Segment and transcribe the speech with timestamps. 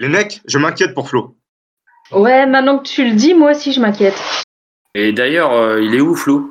[0.00, 1.36] Les mecs, je m'inquiète pour Flo.
[2.12, 4.20] Ouais, maintenant que tu le dis, moi aussi je m'inquiète.
[4.94, 6.50] Et d'ailleurs, euh, il est où, Flo?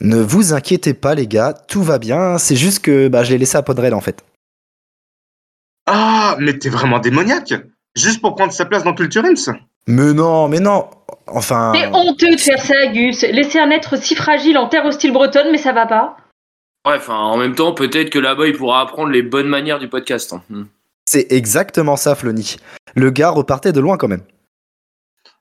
[0.00, 2.38] Ne vous inquiétez pas, les gars, tout va bien.
[2.38, 4.24] C'est juste que bah, je l'ai laissé à Podred en fait.
[5.86, 7.54] Ah, mais t'es vraiment démoniaque
[7.94, 9.54] Juste pour prendre sa place dans Culture Ims
[9.86, 10.88] Mais non, mais non.
[11.28, 11.72] Enfin.
[11.74, 13.22] C'est honteux de faire ça, Gus.
[13.22, 16.16] Laisser un être si fragile en terre hostile bretonne, mais ça va pas.
[16.86, 19.88] Ouais, enfin, en même temps, peut-être que là-bas, il pourra apprendre les bonnes manières du
[19.88, 20.32] podcast.
[20.32, 20.66] hein.
[21.04, 22.56] C'est exactement ça, Flony.
[22.94, 24.22] Le gars repartait de loin quand même.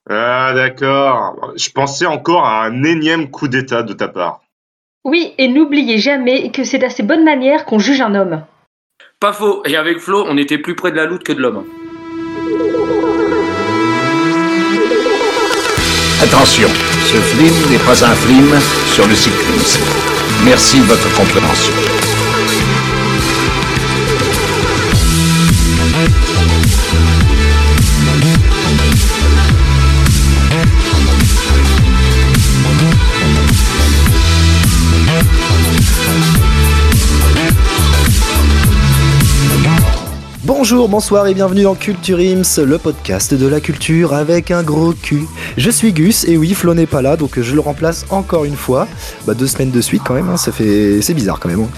[0.10, 1.54] Ah, d'accord.
[1.56, 4.42] Je pensais encore à un énième coup d'état de ta part.
[5.06, 8.44] Oui, et n'oubliez jamais que c'est à ces bonnes manières qu'on juge un homme.
[9.20, 9.64] Pas faux.
[9.66, 11.66] Et avec Flo, on était plus près de la loot que de l'homme.
[16.22, 16.70] Attention,
[17.06, 18.60] ce film n'est pas un film
[18.94, 19.84] sur le cyclisme.
[20.46, 22.13] Merci de votre compréhension.
[40.66, 44.94] Bonjour, bonsoir et bienvenue dans Culture Ims, le podcast de la culture avec un gros
[44.94, 45.26] cul.
[45.58, 48.56] Je suis Gus et oui, Flo n'est pas là donc je le remplace encore une
[48.56, 48.88] fois.
[49.28, 51.64] Bah deux semaines de suite quand même, hein, ça fait, c'est bizarre quand même.
[51.64, 51.70] hein.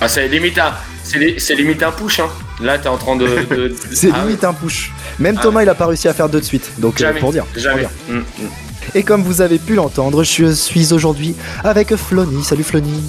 [0.00, 0.72] Ah, c'est limite un,
[1.04, 2.28] c'est li- c'est limite un push, hein.
[2.62, 3.26] Là, t'es en train de.
[3.26, 4.90] de- C'est Ah, limite un push.
[5.18, 7.20] Même Ah Thomas il a pas réussi à faire deux de suite, donc euh, Jamais.
[7.20, 7.44] pour dire.
[7.44, 7.80] pour Jamais.
[7.82, 7.90] dire.
[8.08, 8.46] Hmm, hmm.
[8.94, 12.42] Et comme vous avez pu l'entendre, je suis aujourd'hui avec Flony.
[12.42, 13.02] Salut Flony.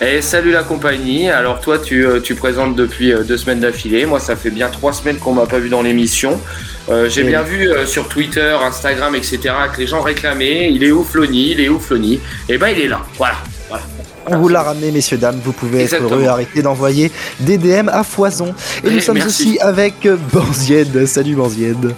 [0.00, 1.28] Et salut la compagnie.
[1.28, 4.06] Alors toi, tu, euh, tu présentes depuis euh, deux semaines d'affilée.
[4.06, 6.40] Moi, ça fait bien trois semaines qu'on m'a pas vu dans l'émission.
[6.88, 9.40] Euh, J'ai bien vu euh, sur Twitter, Instagram, etc.
[9.74, 10.70] que les gens réclamaient.
[10.72, 11.50] Il est où Flony?
[11.50, 12.20] Il est où Flony?
[12.48, 13.00] Et ben, il est là.
[13.16, 13.34] Voilà.
[13.68, 13.82] voilà.
[14.30, 15.40] On vous l'a ramené, messieurs, dames.
[15.44, 17.10] Vous pouvez être heureux arrêter d'envoyer
[17.40, 18.54] des DM à foison.
[18.84, 19.28] Et nous Eh, sommes merci.
[19.28, 21.06] aussi avec Banzied.
[21.06, 21.94] Salut Banzied.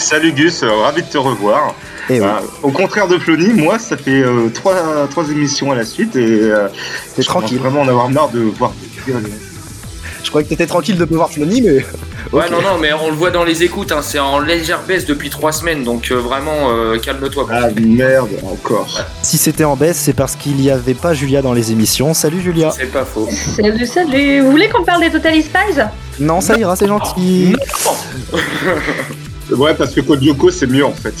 [0.00, 1.74] Salut Gus, euh, ravi de te revoir.
[2.08, 4.74] Et oui, Euh, au contraire de Flony, moi, ça fait euh, trois,
[5.10, 6.68] trois émissions à la suite et euh,
[7.14, 7.58] commence tranquille.
[7.58, 8.72] vraiment en avoir marre de voir.
[9.06, 11.84] Je croyais que t'étais tranquille de pouvoir Flony, mais.
[12.32, 13.92] Ouais, non, non, mais on le voit dans les écoutes.
[13.92, 15.82] hein, C'est en légère baisse depuis trois semaines.
[15.84, 17.46] Donc euh, vraiment, euh, calme-toi.
[17.50, 18.88] Ah merde, encore.
[19.22, 22.14] Si c'était en baisse, c'est parce qu'il n'y avait pas Julia dans les émissions.
[22.14, 22.70] Salut Julia.
[22.76, 23.28] C'est pas faux.
[23.56, 24.40] Salut, salut.
[24.40, 25.80] Vous voulez qu'on parle des Total Spies?
[26.20, 27.54] Non, ça ira, c'est gentil.
[29.56, 31.14] Ouais, parce que Code c'est mieux en fait.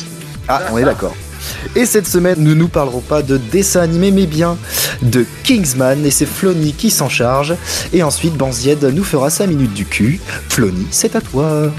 [0.48, 1.14] Ah, on est d'accord.
[1.76, 4.56] Et cette semaine, nous ne parlerons pas de dessin animé, mais bien
[5.02, 7.54] de Kingsman, et c'est Flony qui s'en charge.
[7.92, 10.20] Et ensuite, Banzied nous fera sa minute du cul.
[10.48, 11.70] Flony, c'est à toi.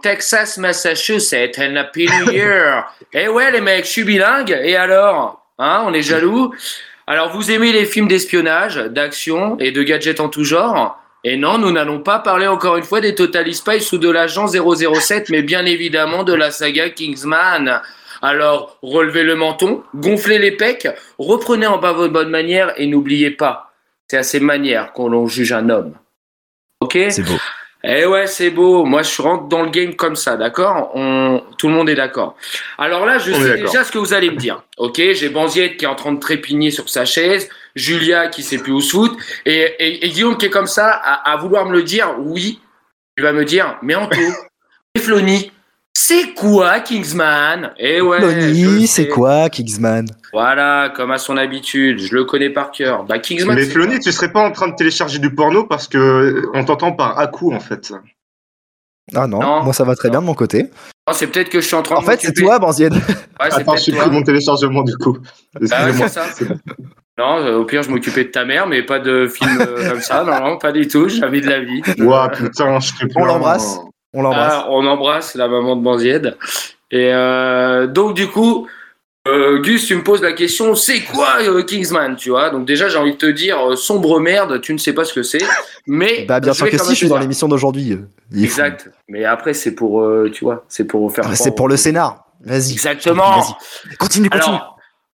[0.00, 2.84] Texas, Massachusetts and Happy New Year.
[3.12, 4.58] eh ouais les mecs, je suis bilingue.
[4.62, 5.44] Et alors?
[5.58, 6.54] Hein, on est jaloux?
[7.06, 10.96] Alors vous aimez les films d'espionnage, d'action et de gadgets en tout genre?
[11.22, 14.46] Et non, nous n'allons pas parler encore une fois des Total Spies ou de l'agent
[14.46, 17.82] 007, mais bien évidemment de la saga Kingsman.
[18.22, 23.30] Alors, relevez le menton, gonflez les pecs, reprenez en bas votre bonne manière et n'oubliez
[23.30, 23.72] pas,
[24.08, 25.94] c'est à ces manières qu'on juge un homme.
[26.80, 26.98] Ok?
[27.10, 27.36] C'est beau.
[27.82, 28.84] Eh ouais, c'est beau.
[28.84, 30.90] Moi, je rentre dans le game comme ça, d'accord?
[30.94, 32.36] On, tout le monde est d'accord.
[32.78, 34.62] Alors là, je On sais déjà ce que vous allez me dire.
[34.76, 38.58] Ok, j'ai Banziette qui est en train de trépigner sur sa chaise, Julia qui sait
[38.58, 41.64] plus où se foutre, et, et- et Guillaume qui est comme ça à, à vouloir
[41.66, 42.14] me le dire.
[42.18, 42.60] Oui,
[43.16, 44.18] il va me dire, mais Anto,
[44.94, 45.50] et Flony,
[46.10, 47.70] c'est quoi Kingsman?
[47.78, 48.20] Eh ouais.
[48.20, 48.86] sais.
[48.86, 50.06] c'est quoi Kingsman?
[50.32, 53.04] Voilà, comme à son habitude, je le connais par cœur.
[53.04, 53.54] Bah Kingsman.
[53.54, 56.64] Mais Flony, tu serais pas en train de télécharger du porno parce que euh, on
[56.64, 57.92] t'entend par à coup en fait.
[59.14, 60.12] Ah non, Non, moi ça va très non.
[60.14, 60.66] bien de mon côté.
[61.08, 62.92] Oh, c'est peut-être que je suis en train En de fait, c'est toi, Banzied.
[62.92, 63.00] Ouais,
[63.50, 65.16] c'est Attends, je suis pris mon téléchargement du coup.
[65.54, 66.08] Bah ouais, Excusez-moi.
[66.08, 66.54] c'est ça.
[67.18, 70.00] Non, euh, au pire, je m'occupais de ta mère, mais pas de film euh, comme
[70.00, 70.24] ça.
[70.24, 71.08] Non, non, pas du tout.
[71.08, 71.82] Jamais de la vie.
[71.98, 73.78] Ouah, putain, je te On l'embrasse.
[74.12, 74.52] On l'embrasse.
[74.56, 76.36] Ah, on embrasse la maman de Banzied.
[76.90, 78.66] Et euh, donc, du coup,
[79.28, 82.50] euh, Gus, tu me poses la question c'est quoi euh, Kingsman Tu vois?
[82.50, 85.12] Donc, déjà, j'ai envie de te dire euh, sombre merde, tu ne sais pas ce
[85.12, 85.44] que c'est.
[85.86, 86.24] Mais.
[86.26, 87.98] bah, bien sûr que si, je suis dans l'émission d'aujourd'hui.
[88.32, 88.42] Fou.
[88.42, 88.90] Exact.
[89.08, 91.24] Mais après, c'est pour, tu vois, c'est pour faire.
[91.28, 92.24] Ah, C'est pour le scénar.
[92.42, 92.72] Vas-y.
[92.72, 93.40] Exactement.
[93.40, 93.96] Vas-y.
[93.96, 94.56] Continue, continue.
[94.56, 94.69] Alors,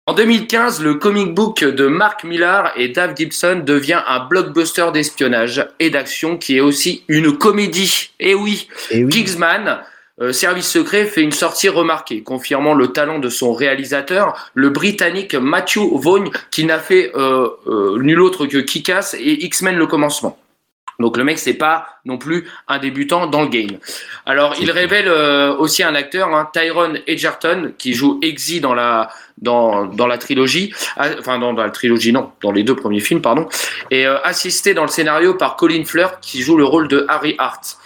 [0.08, 5.67] en 2015, le comic book de Mark Millar et Dave Gibson devient un blockbuster d'espionnage
[5.81, 8.11] et d'action qui est aussi une comédie.
[8.20, 9.12] Et oui, Et oui.
[9.12, 9.81] Kingsman
[10.20, 15.35] euh, Service Secret fait une sortie remarquée, confirmant le talent de son réalisateur, le Britannique
[15.35, 20.38] Matthew Vaughn, qui n'a fait euh, euh, nul autre que Kick-Ass et X-Men le commencement.
[20.98, 23.78] Donc le mec c'est pas non plus un débutant dans le game.
[24.25, 29.10] Alors il révèle euh, aussi un acteur, hein, Tyrone Edgerton, qui joue Exy dans la
[29.38, 33.00] dans, dans la trilogie, Ah, enfin dans, dans la trilogie non, dans les deux premiers
[33.00, 33.48] films pardon,
[33.90, 37.34] et euh, assisté dans le scénario par Colin Firth qui joue le rôle de Harry
[37.38, 37.78] Hart.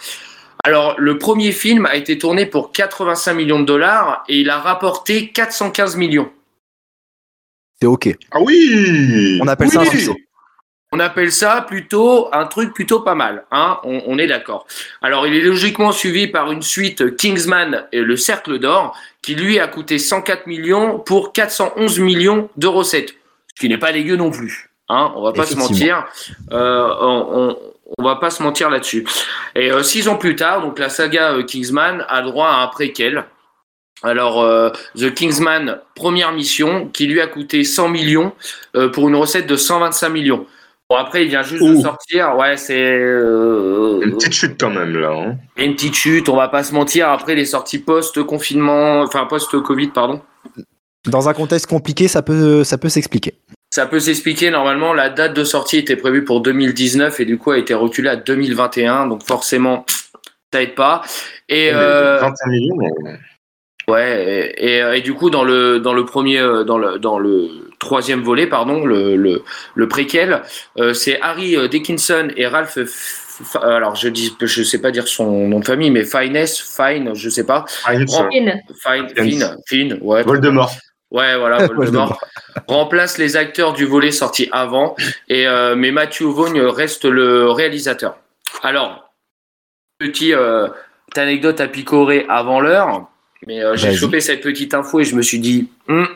[0.63, 4.59] Alors le premier film a été tourné pour 85 millions de dollars et il a
[4.59, 6.31] rapporté 415 millions.
[7.81, 8.15] C'est ok.
[8.31, 10.11] Ah oui On appelle ça un succès.
[10.93, 14.67] On appelle ça plutôt un truc plutôt pas mal, hein on, on est d'accord.
[15.01, 19.57] Alors il est logiquement suivi par une suite Kingsman et le Cercle d'Or, qui lui
[19.59, 23.13] a coûté 104 millions pour 411 millions de recettes,
[23.55, 24.69] ce qui n'est pas dégueu non plus.
[24.89, 26.05] Hein, on va pas se mentir,
[26.51, 27.57] euh, on, on,
[27.97, 29.07] on va pas se mentir là-dessus.
[29.55, 32.67] Et euh, six ans plus tard, donc la saga euh, Kingsman a droit à un
[32.67, 33.25] préquel.
[34.03, 38.33] Alors, euh, The Kingsman, première mission, qui lui a coûté 100 millions
[38.75, 40.47] euh, pour une recette de 125 millions.
[40.91, 42.35] Bon, après, il vient juste de sortir.
[42.35, 42.77] Ouais, c'est.
[42.77, 45.11] euh, Une petite chute quand même là.
[45.13, 45.37] hein.
[45.57, 47.07] une petite chute, on va pas se mentir.
[47.07, 50.19] Après, les sorties post-confinement, enfin post-Covid, pardon.
[51.07, 53.35] Dans un contexte compliqué, ça peut, ça peut s'expliquer.
[53.69, 54.51] Ça peut s'expliquer.
[54.51, 58.09] Normalement, la date de sortie était prévue pour 2019 et du coup a été reculée
[58.09, 59.07] à 2021.
[59.07, 59.85] Donc forcément,
[60.53, 61.03] ça aide pas.
[61.47, 62.75] Et euh, 25 millions.
[62.77, 63.13] mais-
[63.91, 66.97] ouais, et, et, euh, et du coup dans le dans le premier euh, dans le
[66.99, 67.49] dans le
[67.79, 69.43] troisième volet, pardon, le le,
[69.75, 70.41] le préquel,
[70.77, 72.77] euh, c'est Harry Dickinson et Ralph.
[72.77, 77.15] F- alors je dis, je sais pas dire son nom de famille, mais Finesse, Fine,
[77.15, 77.65] je sais pas.
[77.85, 78.61] Fine.
[78.83, 80.21] Fine, Fine, ouais.
[80.23, 80.71] Voldemort.
[81.09, 82.17] Ouais, voilà, Voldemort
[82.67, 84.95] remplace les acteurs du volet sorti avant,
[85.27, 88.17] et euh, mais Matthew Vaughn reste le réalisateur.
[88.63, 89.11] Alors,
[89.97, 90.67] petit euh,
[91.07, 93.07] petite anecdote à picorer avant l'heure,
[93.47, 96.07] mais euh, j'ai chopé cette petite info et je me suis dit, Hum,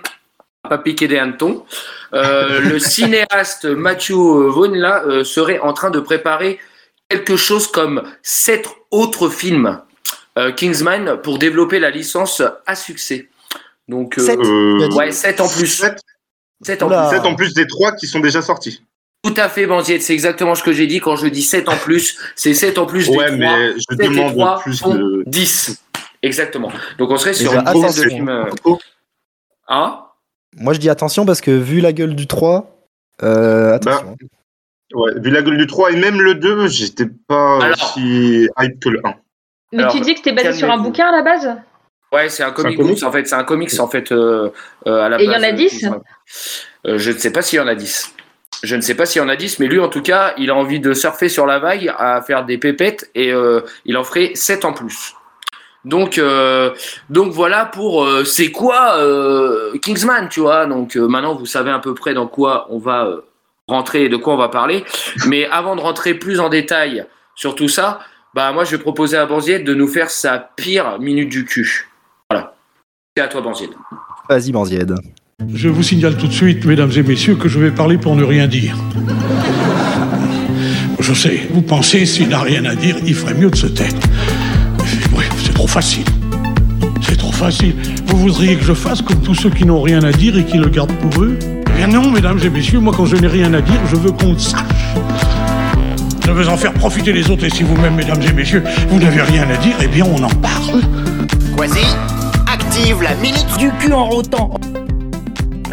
[0.69, 1.65] pas piquer des hannetons.
[2.13, 6.59] Euh, le cinéaste Matthew Vaughn là euh, serait en train de préparer
[7.09, 9.79] quelque chose comme sept autres films
[10.37, 13.29] euh, Kingsman pour développer la licence à succès.
[13.87, 15.67] Donc, euh, Sept Euh, Tu as dit ouais, 7 en plus.
[15.67, 15.99] Sept.
[16.63, 17.15] 7 en plus.
[17.15, 18.81] Sept en plus des trois qui sont déjà sortis.
[19.23, 20.01] Tout à fait, Banziette.
[20.01, 22.17] C'est exactement ce que j'ai dit quand je dis 7 en plus.
[22.35, 23.57] C'est 7 en plus Ouais, des 3.
[23.57, 25.23] mais je 7 et demande 3 plus de.
[25.27, 25.81] 10.
[26.25, 26.71] Exactement.
[26.97, 28.09] Donc on serait sur une dizaine de attention.
[28.09, 28.29] films.
[28.29, 28.75] euh,
[29.67, 30.01] Hein?
[30.57, 32.77] Moi, je dis attention parce que vu la gueule du 3,
[33.23, 34.15] euh, attention.
[34.93, 37.75] Ouais, vu la gueule du 3 et même le 2, j'étais pas Alors.
[37.75, 39.13] aussi hype que le 1.
[39.73, 41.55] Mais Alors, tu dis que c'était basé sur un bouquin à la base?
[42.13, 43.25] Ouais, c'est un comic comic books en fait.
[43.27, 44.49] C'est un comics en fait euh,
[44.87, 45.69] euh, à la Et il y en a euh, 10?
[45.79, 46.01] Kingsman.
[46.87, 48.13] Euh, Je ne sais pas s'il y en a 10.
[48.63, 50.49] Je ne sais pas s'il y en a 10, mais lui en tout cas, il
[50.49, 54.03] a envie de surfer sur la vague, à faire des pépettes et euh, il en
[54.03, 55.13] ferait 7 en plus.
[55.85, 56.71] Donc, euh,
[57.09, 60.65] donc voilà pour euh, c'est quoi euh, Kingsman, tu vois.
[60.65, 63.21] Donc euh, maintenant vous savez à peu près dans quoi on va euh,
[63.67, 64.83] rentrer et de quoi on va parler.
[65.27, 67.05] Mais avant de rentrer plus en détail
[67.35, 67.99] sur tout ça,
[68.33, 71.87] bah moi je vais proposer à Banziette de nous faire sa pire minute du cul.
[72.29, 72.55] Voilà.
[73.15, 73.71] C'est à toi Banziette.
[74.27, 74.95] Vas-y, Banzied.
[75.53, 78.23] Je vous signale tout de suite, mesdames et messieurs, que je vais parler pour ne
[78.23, 78.75] rien dire.
[80.99, 83.91] Je sais, vous pensez, s'il n'a rien à dire, il ferait mieux de se taire.
[85.55, 86.05] Trop facile.
[87.01, 87.75] C'est trop facile.
[88.07, 90.57] Vous voudriez que je fasse comme tous ceux qui n'ont rien à dire et qui
[90.57, 91.39] le gardent pour eux?
[91.41, 94.11] Eh bien non, mesdames et messieurs, moi quand je n'ai rien à dire, je veux
[94.11, 94.61] qu'on le sache.
[96.25, 99.21] Je veux en faire profiter les autres et si vous-même, mesdames et messieurs, vous n'avez
[99.21, 100.81] rien à dire, eh bien on en parle.
[101.57, 101.85] Quasi,
[102.51, 104.55] active la minute du cul en rotant.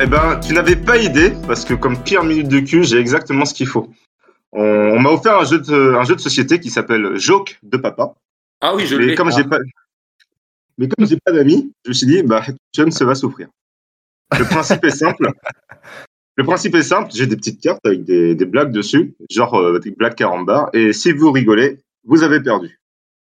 [0.01, 3.45] Eh ben, tu n'avais pas idée, parce que comme pire minute de cul, j'ai exactement
[3.45, 3.91] ce qu'il faut.
[4.53, 7.77] On, on m'a offert un jeu, de, un jeu de société qui s'appelle Joke de
[7.77, 8.15] Papa.
[8.63, 9.15] Ah oui, je Mais l'ai.
[9.15, 9.59] comme j'ai pas,
[10.79, 12.43] mais comme j'ai pas d'amis, je me suis dit, bah,
[12.73, 13.49] John se va souffrir.
[14.39, 15.29] Le principe est simple.
[16.37, 17.11] Le principe est simple.
[17.13, 20.71] J'ai des petites cartes avec des, des blagues dessus, genre euh, des blagues carambar.
[20.73, 22.81] Et si vous rigolez, vous avez perdu.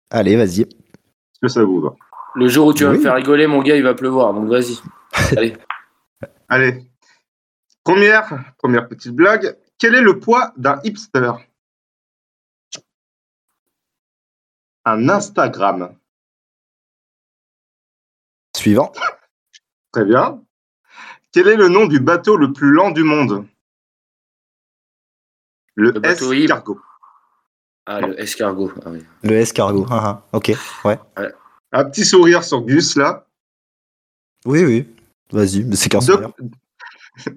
[0.10, 0.62] Allez, vas-y.
[0.62, 1.96] Est-ce que ça vous va?
[2.36, 2.98] Le jour où tu vas Oui.
[3.00, 4.34] me faire rigoler, mon gars, il va pleuvoir.
[4.34, 4.78] Donc vas-y.
[5.38, 5.54] Allez.
[6.48, 6.82] Allez.
[7.84, 9.54] Première, première petite blague.
[9.78, 11.34] Quel est le poids d'un hipster?
[14.86, 15.96] Un Instagram.
[18.56, 18.92] Suivant.
[19.92, 20.42] Très bien.
[21.32, 23.48] Quel est le nom du bateau le plus lent du monde?
[25.76, 26.44] Le, Le bateau ivre.
[26.44, 26.82] escargot.
[27.86, 28.72] Ah, le escargot.
[28.86, 29.04] Ah, oui.
[29.24, 29.86] Le escargot.
[29.90, 30.38] Ah, ah.
[30.38, 30.52] Ok,
[30.86, 31.00] ouais.
[31.72, 33.26] Un petit sourire sur Gus là.
[34.46, 34.88] Oui, oui.
[35.32, 36.32] Vas-y, mais c'est qu'un sourire.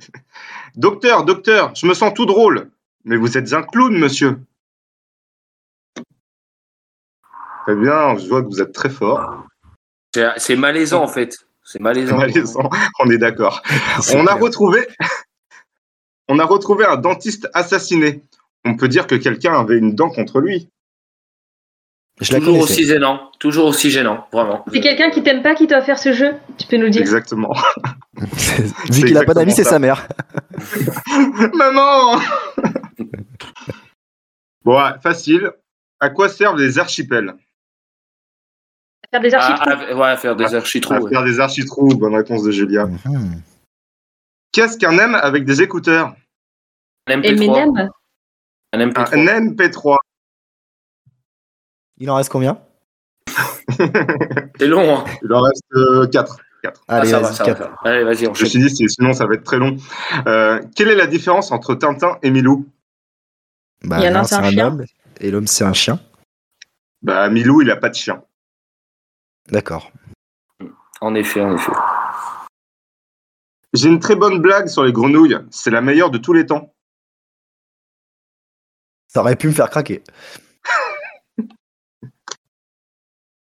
[0.76, 2.70] docteur, docteur, je me sens tout drôle.
[3.04, 4.38] Mais vous êtes un clown, monsieur.
[7.66, 9.44] Très bien, je vois que vous êtes très fort.
[10.36, 11.32] C'est- malaisant en fait.
[11.64, 12.16] C'est C'est malaisant.
[12.16, 12.70] malaisant,
[13.00, 13.60] on est d'accord.
[14.14, 14.86] On a retrouvé,
[16.28, 18.22] on a retrouvé un dentiste assassiné.
[18.64, 20.68] On peut dire que quelqu'un avait une dent contre lui.
[22.20, 23.32] Je Toujours aussi gênant.
[23.40, 24.64] Toujours aussi gênant, vraiment.
[24.72, 27.52] C'est quelqu'un qui t'aime pas qui doit faire ce jeu Tu peux nous dire Exactement.
[28.92, 30.06] Vu qu'il a pas d'amis, c'est sa mère.
[31.52, 32.20] Maman
[34.64, 35.50] Bon, ouais, facile.
[35.98, 37.34] À quoi servent les archipels?
[39.16, 39.56] Faire des archives.
[39.60, 40.92] Ah, ah, ouais, faire des architrous.
[40.94, 41.10] À ouais.
[41.10, 42.86] faire des architrous, bonne réponse de Julia.
[42.86, 43.40] Mhm.
[44.52, 46.14] Qu'est-ce qu'un M avec des écouteurs
[47.06, 47.32] Un Et MP3.
[47.32, 47.90] Eminem
[48.72, 49.56] Un Un MP3.
[49.56, 49.96] MP3.
[51.98, 52.58] Il en reste combien?
[54.58, 55.04] C'est long, hein.
[55.22, 56.36] Il en reste 4.
[56.88, 57.62] Ah, Allez, ça va, vas-y, ça va, quatre.
[57.62, 57.90] ça va.
[57.90, 59.76] Allez, vas-y, Je me suis dit, sinon ça va être très long.
[60.26, 62.66] Euh, quelle est la différence entre Tintin et Milou?
[63.84, 64.66] Bah, Il y en a un, c'est un chien.
[64.66, 64.84] homme
[65.20, 66.00] et l'homme, c'est un chien.
[67.02, 68.22] Bah, Milou, il a pas de chien.
[69.48, 69.90] D'accord.
[71.00, 71.72] En effet, en effet.
[73.72, 75.38] J'ai une très bonne blague sur les grenouilles.
[75.50, 76.72] C'est la meilleure de tous les temps.
[79.08, 80.02] Ça aurait pu me faire craquer.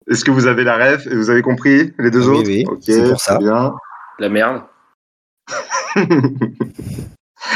[0.08, 2.64] Est-ce que vous avez la ref et vous avez compris les deux Oui, autres oui,
[2.66, 3.38] Ok, c'est pour ça.
[3.38, 3.74] bien.
[4.18, 4.64] La merde.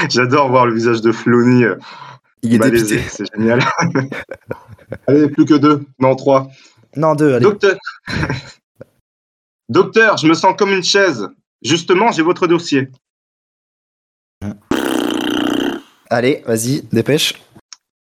[0.08, 1.76] J'adore voir le visage de Flony euh,
[2.42, 3.08] Il est malaisé, dépité.
[3.24, 3.60] c'est génial.
[5.06, 6.48] allez, plus que deux, non trois.
[6.96, 7.44] Non, deux, allez.
[7.44, 7.76] Docteur,
[9.68, 11.28] Docteur, je me sens comme une chaise.
[11.62, 12.90] Justement, j'ai votre dossier.
[16.08, 17.34] Allez, vas-y, dépêche.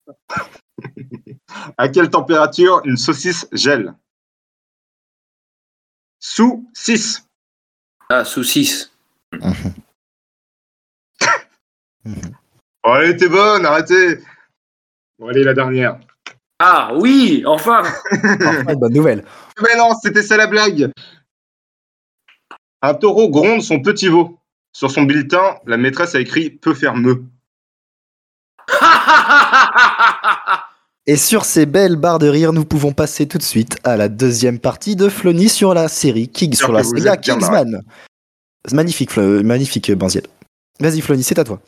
[1.77, 3.93] À quelle température une saucisse gèle?
[6.19, 7.27] Sous 6.
[8.09, 8.91] Ah, sous 6.
[12.85, 14.19] Oh, elle était bonne, arrêtez.
[15.17, 15.99] Bon, allez, la dernière.
[16.59, 17.81] Ah, oui, enfin
[18.11, 19.25] Enfin, une bonne nouvelle.
[19.61, 20.91] Mais non, c'était ça la blague.
[22.81, 24.37] Un taureau gronde son petit veau.
[24.75, 27.23] Sur son bulletin, la maîtresse a écrit peut faire me.
[31.05, 34.07] Et sur ces belles barres de rire, nous pouvons passer tout de suite à la
[34.07, 37.83] deuxième partie de Flony sur la série King, sur la bien Kingsman.
[38.71, 40.23] Magnifique, Flo- magnifique, euh, Banziel.
[40.79, 41.59] Vas-y, Flony, c'est à toi.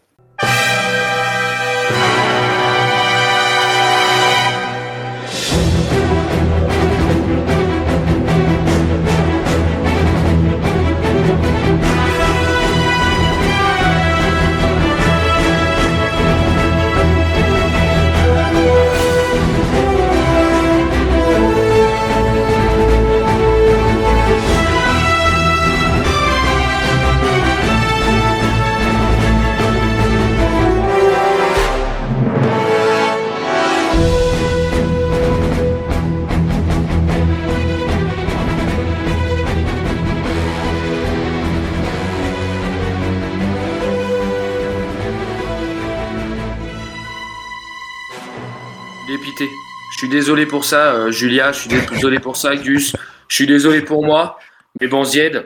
[50.45, 51.51] Pour ça, euh, Julia.
[51.51, 52.95] Je suis désolé pour ça, Gus.
[53.27, 54.37] Je suis désolé pour moi.
[54.79, 55.45] Mais bon, Zied,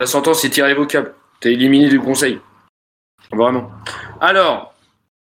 [0.00, 1.14] la sentence est irrévocable.
[1.40, 2.40] T'es éliminé du conseil.
[3.32, 3.70] Vraiment.
[4.20, 4.74] Alors,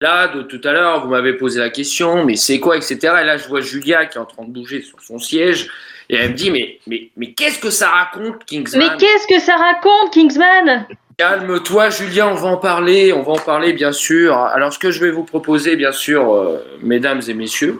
[0.01, 2.97] là, de tout à l'heure, vous m'avez posé la question, mais c'est quoi, etc.
[3.01, 5.69] Et là, je vois Julia qui est en train de bouger sur son siège.
[6.09, 8.91] Et elle me dit, mais, mais, mais qu'est-ce que ça raconte, Kingsman?
[8.91, 10.87] Mais qu'est-ce que ça raconte, Kingsman?
[11.17, 14.37] Calme-toi, Julien, on va en parler, on va en parler bien sûr.
[14.37, 17.79] Alors, ce que je vais vous proposer, bien sûr, euh, mesdames et messieurs,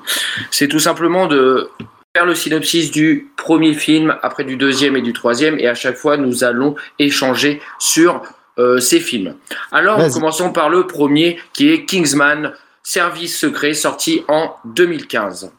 [0.52, 1.70] c'est tout simplement de
[2.16, 5.96] faire le synopsis du premier film, après du deuxième et du troisième, et à chaque
[5.96, 8.22] fois, nous allons échanger sur
[8.60, 9.36] euh, ces films.
[9.72, 10.14] Alors, Vas-y.
[10.14, 15.52] commençons par le premier, qui est Kingsman, Service secret, sorti en 2015.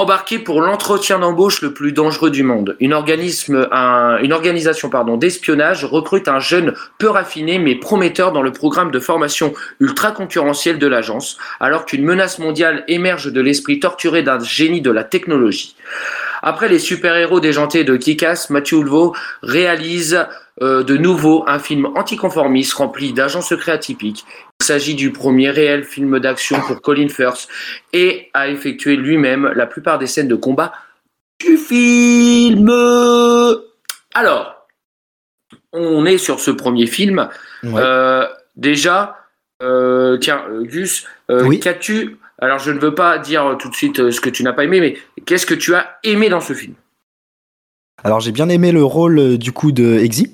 [0.00, 6.38] Embarqué pour l'entretien d'embauche le plus dangereux du monde, une, organisation pardon, d'espionnage recrute un
[6.38, 11.84] jeune peu raffiné mais prometteur dans le programme de formation ultra concurrentiel de l'agence, alors
[11.84, 15.74] qu'une menace mondiale émerge de l'esprit torturé d'un génie de la technologie.
[16.42, 20.26] Après les super-héros déjantés de Kick-Ass, Matthew Ulvo réalise
[20.62, 24.24] euh, de nouveau un film anticonformiste rempli d'agents secrets atypiques.
[24.60, 27.48] Il s'agit du premier réel film d'action pour Colin Firth
[27.92, 30.72] et a effectué lui-même la plupart des scènes de combat
[31.40, 32.68] du film.
[34.14, 34.66] Alors,
[35.72, 37.28] on est sur ce premier film.
[37.62, 37.80] Ouais.
[37.80, 38.26] Euh,
[38.56, 39.16] déjà,
[39.62, 41.60] euh, tiens, Gus, Oui.
[41.60, 44.52] qu'as-tu Alors, je ne veux pas dire tout de suite euh, ce que tu n'as
[44.52, 46.74] pas aimé, mais qu'est-ce que tu as aimé dans ce film?
[48.04, 50.32] Alors j'ai bien aimé le rôle euh, du coup de Exy,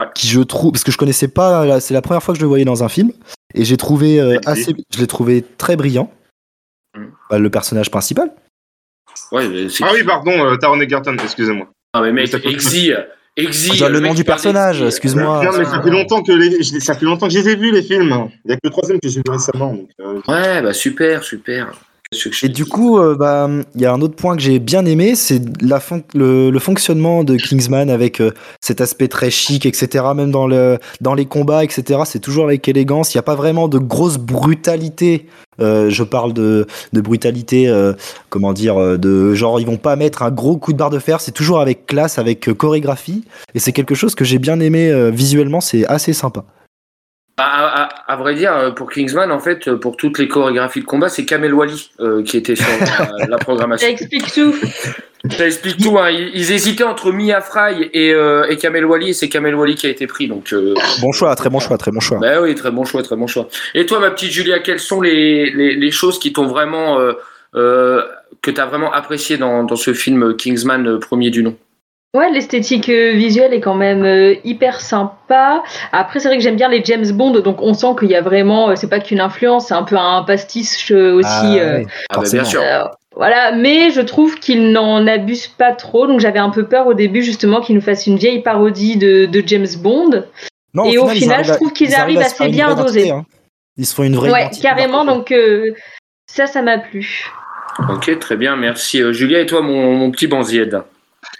[0.00, 0.06] Ouais.
[0.14, 2.48] qui je trouve parce que je connaissais pas, c'est la première fois que je le
[2.48, 3.12] voyais dans un film
[3.54, 6.10] et j'ai trouvé euh, assez, je l'ai trouvé très brillant.
[6.96, 7.04] Mm.
[7.28, 8.32] Bah, le personnage principal.
[9.32, 11.68] Ouais, mais c'est- Ah oui, pardon, euh, Taron Egerton, excusez-moi.
[11.92, 12.90] Ah, mais mec, Exy,
[13.38, 15.42] Genre le nom du personnage, excuse-moi.
[15.44, 17.72] Non, mais ça fait longtemps que les, ça fait longtemps que je les ai vus
[17.72, 18.28] les films.
[18.44, 19.72] Il y a que le troisième que j'ai vu récemment.
[19.72, 21.72] Donc, euh, Ouais, bah super, super.
[22.42, 25.14] Et du coup, euh, bah, il y a un autre point que j'ai bien aimé,
[25.14, 30.04] c'est la fon- le, le fonctionnement de Kingsman avec euh, cet aspect très chic, etc.
[30.14, 32.00] Même dans, le, dans les combats, etc.
[32.04, 33.14] C'est toujours avec élégance.
[33.14, 35.26] Il n'y a pas vraiment de grosse brutalité.
[35.60, 37.72] Euh, je parle de, de brutalité,
[38.30, 41.20] comment dire, de genre ils vont pas mettre un gros coup de barre de fer.
[41.20, 43.24] C'est toujours avec classe, avec chorégraphie.
[43.54, 45.60] Et c'est quelque chose que j'ai bien aimé visuellement.
[45.60, 46.44] C'est assez sympa.
[47.42, 50.28] À, à- à- à vrai dire, euh, pour Kingsman, en fait, euh, pour toutes les
[50.28, 52.66] chorégraphies de combat, c'est Kamel Wally euh, qui était sur
[53.18, 53.86] la, la programmation.
[53.86, 54.54] Ça explique tout.
[55.30, 55.98] Ça explique tout.
[55.98, 56.10] Hein.
[56.10, 59.74] Ils, ils hésitaient entre Mia Fry et, euh, et Kamel Wally, et c'est Kamel Wally
[59.74, 60.28] qui a été pris.
[60.28, 62.18] Donc, euh, Bon choix, très bon choix, très bon choix.
[62.18, 63.48] bah oui, très bon choix, très bon choix.
[63.74, 67.12] Et toi, ma petite Julia, quelles sont les, les, les choses qui t'ont vraiment euh,
[67.54, 68.02] euh,
[68.40, 71.56] que t'as vraiment apprécié dans, dans ce film Kingsman premier du nom?
[72.14, 75.62] Ouais, l'esthétique euh, visuelle est quand même euh, hyper sympa.
[75.92, 78.20] Après, c'est vrai que j'aime bien les James Bond, donc on sent qu'il y a
[78.20, 81.26] vraiment, euh, c'est pas qu'une influence, c'est un peu un pastiche aussi.
[81.26, 82.60] Ah, ouais, Ah bah, bien sûr.
[82.60, 82.84] euh,
[83.16, 86.92] voilà, mais je trouve qu'il n'en abuse pas trop, donc j'avais un peu peur au
[86.92, 90.24] début justement qu'il nous fasse une vieille parodie de, de James Bond.
[90.74, 92.82] Non, Et au final, je à- trouve qu'ils ils arrivent à se assez bien vraie
[92.82, 93.10] doser.
[93.10, 93.24] hein.
[93.78, 95.72] Ils se font une vraie Ouais, carrément, donc euh,
[96.26, 97.24] ça, ça m'a plu.
[97.88, 99.00] Ok, très bien, merci.
[99.02, 100.82] Euh, Julia, et toi, mon, mon petit Banzied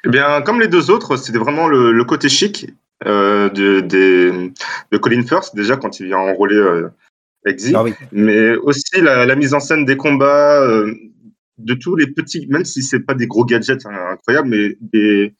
[0.04, 2.66] Eh bien, comme les deux autres, c'était vraiment le, le côté chic
[3.06, 4.52] euh, de, des-
[4.90, 6.88] de Colin Firth, déjà quand il vient enrôler euh,
[7.44, 7.94] Exy, Ah oui.
[8.12, 10.92] mais aussi la, la mise en scène des combats, euh,
[11.58, 15.34] de tous les petits, même si c'est pas des gros gadgets hein, incroyables, mais des,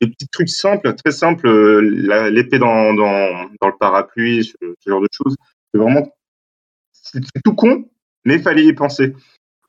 [0.00, 4.90] des petits trucs simples, très simples, euh, l'épée dans, dans, dans le parapluie, ce, ce
[4.90, 5.36] genre de choses.
[5.72, 6.14] C'est vraiment,
[6.92, 7.88] c'est tout con,
[8.24, 9.14] mais il fallait y penser.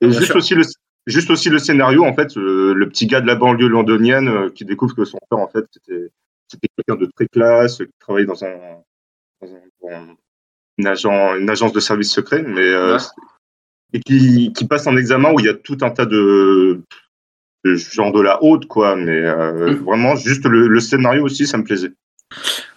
[0.01, 0.35] Et Bien juste sûr.
[0.37, 0.63] aussi le,
[1.07, 4.49] Juste aussi le scénario, en fait, euh, le petit gars de la banlieue londonienne euh,
[4.49, 6.09] qui découvre que son père, en fait, c'était
[6.47, 8.55] c'était quelqu'un de très classe, qui travaillait dans, un,
[9.41, 10.15] dans, un- dans
[10.77, 13.01] une, agent, une agence de service secret, mais euh, Ouais.
[13.93, 16.81] et qui, qui passe un examen où il y a tout un tas de,
[17.63, 18.95] de genre de la haute, quoi.
[18.95, 19.83] Mais euh, Mm.
[19.85, 21.93] vraiment, juste le, le scénario aussi, ça me plaisait.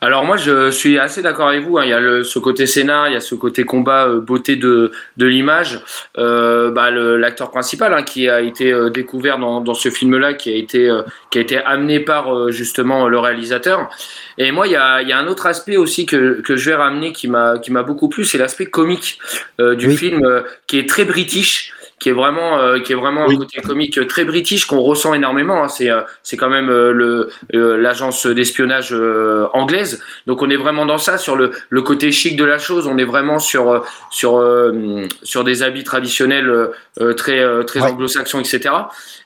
[0.01, 1.79] Alors moi je suis assez d'accord avec vous.
[1.79, 1.83] hein.
[1.85, 4.55] Il y a le, ce côté scénar, il y a ce côté combat, euh, beauté
[4.57, 5.81] de, de l'image.
[6.19, 10.53] Euh, bah, L'acteur principal hein, qui a été euh, découvert dans, dans ce film-là, qui
[10.53, 10.89] a été
[11.31, 13.89] qui a été amené par justement le réalisateur.
[14.37, 16.71] Et moi il y a, il y a un autre aspect aussi que, que je
[16.71, 19.19] vais ramener qui m'a qui m'a beaucoup plu, c'est l'aspect comique
[19.59, 19.97] du Oui.
[19.97, 23.35] film qui est très british qui est vraiment euh, qui est vraiment Oui.
[23.35, 25.69] un côté comique très british qu'on ressent énormément hein.
[25.69, 30.57] c'est euh, c'est quand même euh, le euh, l'agence d'espionnage euh, anglaise donc on est
[30.57, 33.71] vraiment dans ça sur le, le côté chic de la chose on est vraiment sur
[33.71, 33.81] euh,
[34.11, 36.71] sur euh, sur des habits traditionnels
[37.17, 37.91] très euh, très Ouais.
[37.91, 38.75] anglo-saxons etc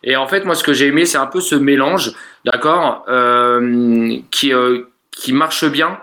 [0.04, 2.12] et en fait moi ce que j'ai aimé c'est un peu ce mélange
[2.44, 5.98] d'accord euh, qui euh, qui marche bien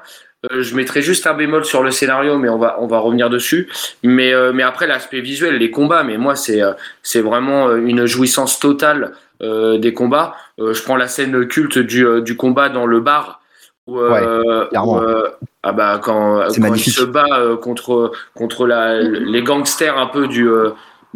[0.46, 3.30] euh, je mettrai juste un bémol sur le scénario, mais on va on va revenir
[3.30, 3.70] dessus.
[4.04, 6.72] Mais euh, mais après l'aspect visuel, les combats, mais moi c'est euh,
[7.04, 10.36] c'est vraiment une jouissance totale euh, des combats.
[10.60, 13.42] Euh, je prends la scène culte du euh, du combat dans le bar
[13.88, 14.98] où, euh, clairement.
[14.98, 15.30] où, euh,
[15.64, 20.48] ah bah quand, il se bat euh, contre contre la les gangsters un peu du
[20.48, 20.72] euh,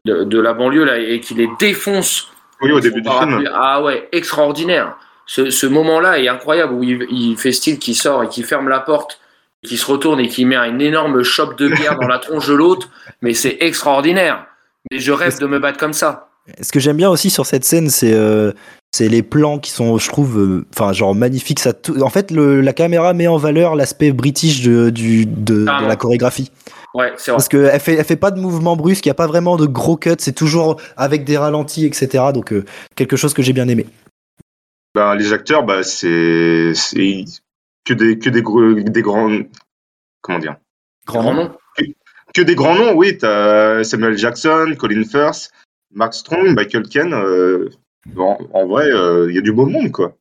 [0.06, 2.30] de, de la banlieue là et qui les défonce
[2.62, 3.50] Oui, au début du film.
[3.54, 4.98] Ah ouais, extraordinaire.
[5.26, 8.68] Ce, ce moment-là est incroyable où il, il fait style qui sort et qui ferme
[8.70, 9.20] la porte,
[9.66, 12.54] qui se retourne et qui met une énorme chope de bière dans la tronche de
[12.54, 12.90] l'autre.
[13.22, 14.46] Mais c'est extraordinaire.
[14.92, 16.30] Mais je rêve de me battre comme ça.
[16.62, 18.52] Ce que j'aime bien aussi sur cette scène, c'est euh,
[18.92, 21.62] c'est les plans qui sont, je trouve, euh, enfin genre magnifiques.
[21.62, 25.66] Ça, en fait, le- la caméra met en valeur l'aspect british de, du, de, de
[25.66, 25.88] Carrément.
[25.88, 26.52] la chorégraphie.
[26.94, 27.38] Ouais, c'est vrai.
[27.38, 29.66] Parce qu'elle fait, elle fait pas de mouvements brusques, il n'y a pas vraiment de
[29.66, 32.26] gros cuts, c'est toujours avec des ralentis, etc.
[32.34, 32.66] Donc euh,
[32.98, 33.86] quelque chose que j'ai bien aimé.
[34.95, 37.25] Ben, les acteurs, bah, c'est c'est
[37.86, 39.32] que des que des gros, des grands
[40.21, 40.56] comment dire?
[41.06, 41.56] Grand nom.
[42.34, 42.93] que des grands noms.
[42.95, 45.51] Oui, t'as Samuel Jackson, Colin Firth,
[45.93, 47.13] Mark Strong, Michael Ken.
[47.13, 47.69] euh,
[48.08, 50.15] bon, en vrai, euh, il y a du beau monde, quoi.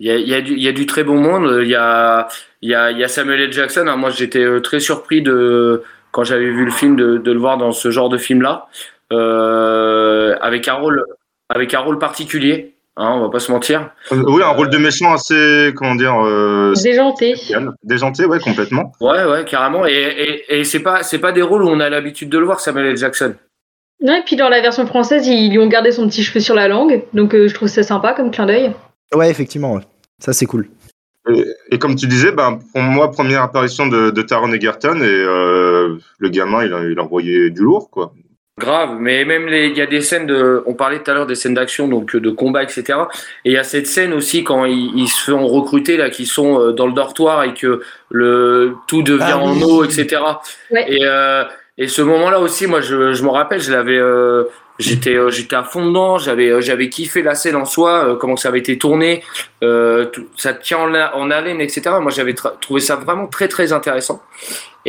[0.00, 1.60] Il y a, il y, a du- il y a du très bon monde.
[1.62, 2.28] Il y a,
[2.62, 3.52] il y a, il y a Samuel L.
[3.52, 3.80] Jackson.
[3.82, 7.38] Alors, moi, j'étais euh, très surpris de quand j'avais vu le film de, de le
[7.38, 8.68] voir dans ce genre de film-là,
[9.12, 11.04] euh, avec un rôle,
[11.48, 12.74] avec un rôle particulier.
[13.00, 13.90] Hein, on va pas se mentir.
[14.10, 17.36] Euh, oui, un rôle de méchant assez, comment dire, euh, Déjanté.
[17.36, 17.70] spécial.
[17.84, 18.90] déjanté, ouais, complètement.
[19.00, 19.86] Ouais, ouais, carrément.
[19.86, 19.92] Et,
[20.48, 22.58] et, et c'est pas, c'est pas des rôles où on a l'habitude de le voir,
[22.58, 22.96] Samuel L.
[22.96, 23.34] Jackson.
[24.02, 26.56] Ouais, et puis dans la version française, ils lui ont gardé son petit cheveu sur
[26.56, 28.72] la langue, donc euh, je trouve ça sympa comme clin d'œil.
[29.14, 29.82] Ouais, effectivement, ouais.
[30.18, 30.68] ça c'est cool.
[31.32, 35.04] Et, et comme tu disais, ben, pour moi, première apparition de, de Taron Egerton et
[35.04, 38.12] euh, le gamin, il a, il a envoyé du lourd, quoi.
[38.58, 41.26] Grave, mais même les, il y a des scènes de, on parlait tout à l'heure
[41.26, 42.84] des scènes d'action, donc de combat, etc.
[43.44, 46.26] Et il y a cette scène aussi quand ils, ils se font recruter là, qui
[46.26, 49.62] sont euh, dans le dortoir et que le tout devient Ah en oui.
[49.64, 50.20] eau, etc.
[50.70, 50.84] Ouais.
[50.92, 51.44] Et, euh,
[51.78, 54.44] et ce moment-là aussi, moi, je, je me rappelle, je l'avais, euh,
[54.80, 58.16] j'étais, euh, j'étais à fond dedans, j'avais, euh, j'avais kiffé la scène en soi, euh,
[58.16, 59.22] comment ça avait été tourné,
[59.62, 61.82] euh, tout- ça tient en, en haleine, etc.
[62.00, 64.20] Moi, j'avais trouvé ça vraiment très, très intéressant.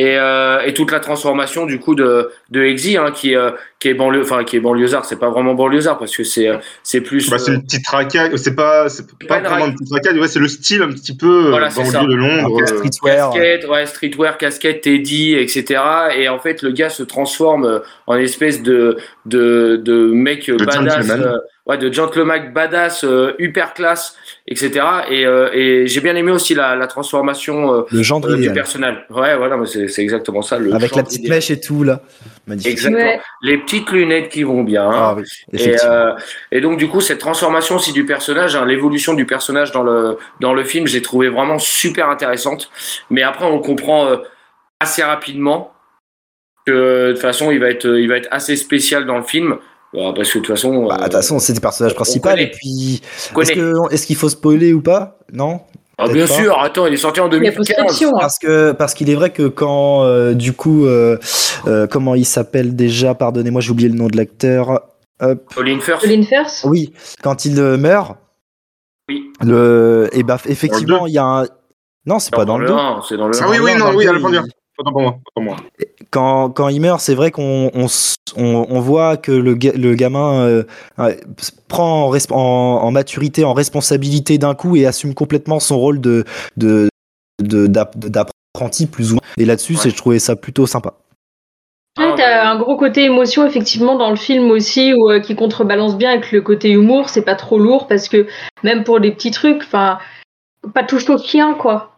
[0.00, 3.88] Et, euh, et toute la transformation du coup de de Exy, hein, qui euh, qui
[3.88, 7.00] est banlieue, enfin qui est banlieusard, c'est pas vraiment banlieusard parce que c'est euh, c'est
[7.00, 8.30] plus Bah, c'est euh, une petite racaille.
[8.36, 10.20] C'est pas, c'est pas une vraiment une petite racaille.
[10.20, 11.82] Ouais, c'est le style un petit peu euh, Voilà, ça.
[11.82, 12.60] banlieue de Londres.
[12.60, 13.30] Euh, streetwear.
[13.32, 15.80] casquette, ouais, streetwear, casquette, teddy, etc.
[16.16, 20.56] Et en fait, le gars se transforme euh, en espèce de de de mec euh,
[20.58, 24.14] De badass, euh, ouais, de gentleman badass, euh, hyper classe,
[24.46, 24.72] etc.
[25.08, 28.52] Et euh, et j'ai bien aimé aussi la la transformation euh, Le genre euh, du
[28.52, 29.06] personnel.
[29.08, 30.58] Ouais, voilà, mais c'est c'est exactement ça.
[30.58, 32.02] Le Avec la petite mèche et tout, là.
[32.46, 32.72] Magnifique.
[32.72, 33.02] Exactement.
[33.04, 33.20] Ouais.
[33.42, 34.90] Les petites lunettes qui vont bien.
[34.92, 35.92] Ah oui, Et, effectivement.
[35.92, 36.12] euh,
[36.52, 40.18] et donc du coup cette transformation aussi du personnage, hein, l'évolution du personnage dans le
[40.40, 42.70] dans le film, j'ai trouvé vraiment super intéressante.
[43.10, 44.16] Mais après on comprend euh,
[44.80, 45.72] assez rapidement
[46.66, 49.56] que de toute façon il va être il va être assez spécial dans le film
[49.94, 52.40] Bah, parce que de toute façon Bah, euh, façon, c'est le personnage principal.
[52.40, 53.54] Et puis, est-ce connaît.
[53.54, 55.18] que- est-ce qu'il faut spoiler ou pas?
[55.32, 55.60] Non?
[56.00, 56.34] Ah, bien pas.
[56.34, 57.56] sûr, attends, il est sorti en Il y a 2015.
[57.76, 58.08] post-fiction.
[58.10, 58.18] hein.
[58.20, 61.18] Parce que parce qu'il est vrai que quand euh, du coup euh,
[61.66, 64.80] euh, comment il s'appelle déjà Pardonnez-moi, j'ai oublié le nom de l'acteur.
[65.54, 66.00] Colin Firth.
[66.00, 66.62] Colin Firth?
[66.64, 68.16] Oui, quand il euh, meurt.
[69.08, 69.24] Oui.
[69.42, 71.46] Le et bah effectivement il y a un.
[72.06, 72.72] Non, c'est pas dans le 2.
[72.72, 74.40] 1, c'est dans le Ah oui, oui, le non, oui, le à deux,
[74.84, 75.18] pour moi.
[75.34, 75.56] Pour moi.
[76.10, 77.86] quand, quand il meurt, c'est vrai qu'on on,
[78.36, 80.62] on, on voit que le, ga- le gamin euh,
[81.68, 86.24] prend en, en, en maturité, en responsabilité d'un coup et assume complètement son rôle de
[86.56, 86.88] de
[87.42, 89.22] de- d'app- de- d'apprenti plus ou moins.
[89.38, 89.78] Et là-dessus, Ouais.
[89.82, 90.94] c'est je trouvais ça plutôt sympa.
[91.98, 95.34] Ah, Ouais, t'as un gros côté émotion effectivement dans le film aussi où, euh, qui
[95.34, 98.26] contrebalance bien avec le côté humour, c'est pas trop lourd parce que
[98.62, 99.98] même pour des petits trucs, enfin
[100.74, 101.92] pas touche au chien quoi.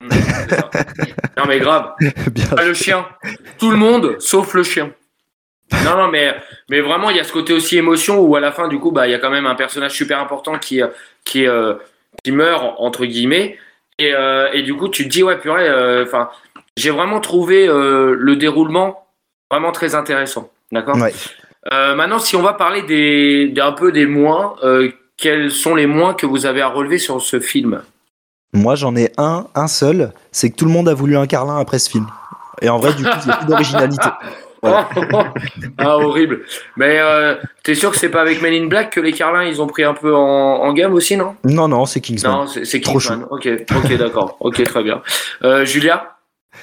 [0.00, 0.08] Mm,
[1.38, 1.92] non mais grave.
[2.30, 2.46] Bien.
[2.46, 3.06] Pas le chien.
[3.58, 4.90] Tout le monde, sauf le chien.
[5.84, 6.34] Non, non, mais,
[6.68, 8.90] mais vraiment, il y a ce côté aussi émotion où à la fin, du coup,
[8.92, 10.88] bah, il y a quand même un personnage super important qui, euh,
[11.24, 11.74] qui, euh,
[12.22, 13.58] qui meurt, entre guillemets.
[13.98, 16.28] Et, euh, et du coup, tu te dis, ouais, purée, euh, enfin,
[16.76, 19.06] j'ai vraiment trouvé le déroulement
[19.50, 20.50] vraiment très intéressant.
[20.70, 20.96] D'accord?
[20.96, 21.12] Ouais.
[21.72, 24.56] Maintenant, si on va parler des, des- un peu des moins,
[25.16, 27.82] quels sont les moins que vous avez à relever sur ce film?
[28.54, 30.12] Moi, j'en ai un, un seul.
[30.32, 32.06] C'est que tout le monde a voulu un Carlin après ce film.
[32.62, 34.08] Et en vrai, du coup, il n'y a plus d'originalité.
[34.62, 34.88] Voilà.
[35.78, 36.40] ah, horrible.
[36.76, 39.60] Mais euh, t'es sûr que c'est pas avec Men in Black que les Carlins ils
[39.60, 41.34] ont pris un peu en, en gamme aussi, non?
[41.44, 42.32] Non, non, c'est Kingsman.
[42.32, 43.26] Non, c'est c'est Trop Kingsman.
[43.30, 44.36] Ok, ok, d'accord.
[44.40, 45.02] Ok, très bien.
[45.42, 46.14] Euh, Julia?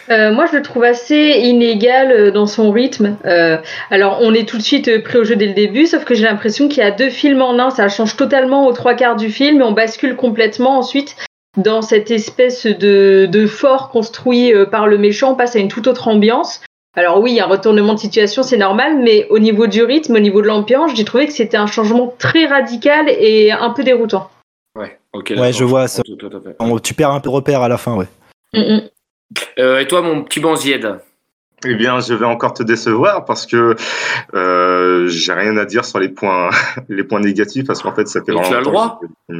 [0.09, 3.17] Euh, moi, je le trouve assez inégal euh, dans son rythme.
[3.25, 3.57] Euh,
[3.89, 6.15] alors, on est tout de suite euh, pris au jeu dès le début, sauf que
[6.15, 7.69] j'ai l'impression qu'il y a deux films en un.
[7.69, 11.15] Ça change totalement aux trois quarts du film et on bascule complètement ensuite
[11.57, 15.31] dans cette espèce de, de fort construit euh, par le méchant.
[15.33, 16.61] On passe à une toute autre ambiance.
[16.95, 19.81] Alors oui, il y a un retournement de situation, c'est normal, mais au niveau du
[19.83, 23.69] rythme, au niveau de l'ambiance, j'ai trouvé que c'était un changement très radical et un
[23.69, 24.29] peu déroutant.
[24.77, 25.33] Ouais, ok.
[25.37, 26.01] Ouais, je vois ça.
[26.03, 26.29] tout, tout.
[26.59, 28.07] On- Tu perds un peu repère à la fin, ouais.
[28.53, 28.81] Mm, mm.
[29.59, 30.97] Euh, et toi, mon petit Banzied
[31.65, 33.75] Eh bien, je vais encore te décevoir parce que
[34.33, 36.49] euh, j'ai rien à dire sur les points,
[36.89, 38.99] les points négatifs parce qu'en fait, ça fait Mais tu as le droit.
[39.29, 39.33] que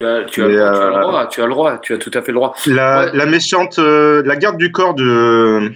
[0.00, 1.94] tu as, tu, as, Mais, tu as le euh, droit, tu as le droit, tu
[1.94, 2.54] as tout à fait le droit.
[2.66, 3.10] La, Ouais.
[3.16, 5.72] la méchante, euh, la garde du corps de,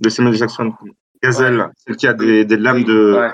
[0.00, 0.72] de Samuel Jackson,
[1.22, 3.14] Gazelle, celle qui a des, des lames de.
[3.18, 3.30] Ouais.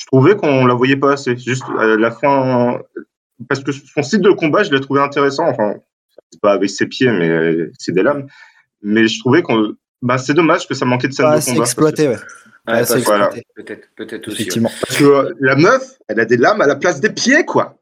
[0.00, 1.36] Je trouvais qu'on la voyait pas assez.
[1.36, 2.78] Juste à la fin,
[3.48, 5.46] parce que son style de combat, je l'ai trouvé intéressant.
[5.48, 5.74] Enfin,
[6.30, 8.26] c'est pas avec ses pieds, mais euh, c'est des lames.
[8.82, 9.74] Mais je trouvais qu'on.
[10.00, 11.64] Bah, c'est dommage que ça manquait de scène Pas de assez combat.
[11.64, 12.16] exploité, ouais.
[12.66, 13.24] Assez parce- voilà.
[13.26, 14.36] exploité, Peut-être, peut-être aussi.
[14.36, 14.42] ouais.
[14.42, 14.70] effectivement.
[14.80, 17.76] Parce que euh, la meuf, elle a des lames à la place des pieds, quoi.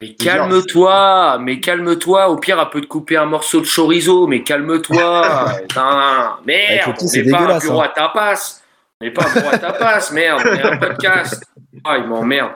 [0.00, 2.28] Mais calme-toi, mais calme-toi.
[2.28, 5.52] Au pire, elle peut te couper un morceau de chorizo, mais calme-toi.
[6.46, 7.84] Merde, on n'est pas un bureau hein.
[7.84, 8.60] à tapas.
[9.00, 11.42] On n'est pas un bureau à tapas, merde, on est un podcast.
[11.86, 12.52] Ah, il m'emmerde.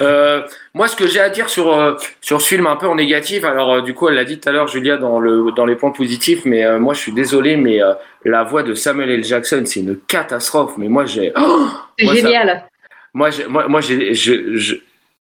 [0.00, 0.42] Euh,
[0.72, 3.44] moi, ce que j'ai à dire sur, euh, sur ce film un peu en négatif,
[3.44, 5.76] alors euh, du coup, elle l'a dit tout à l'heure, Julia, dans, le, dans les
[5.76, 7.92] points positifs, mais euh, moi, je suis désolé, mais euh,
[8.24, 9.22] la voix de Samuel L.
[9.22, 10.72] Jackson, c'est une catastrophe.
[10.78, 11.32] Mais moi, j'ai.
[11.38, 11.68] Oh
[11.98, 12.64] C'est ça- génial.
[13.12, 14.76] moi, j'ai- moi, moi j'ai, je, je-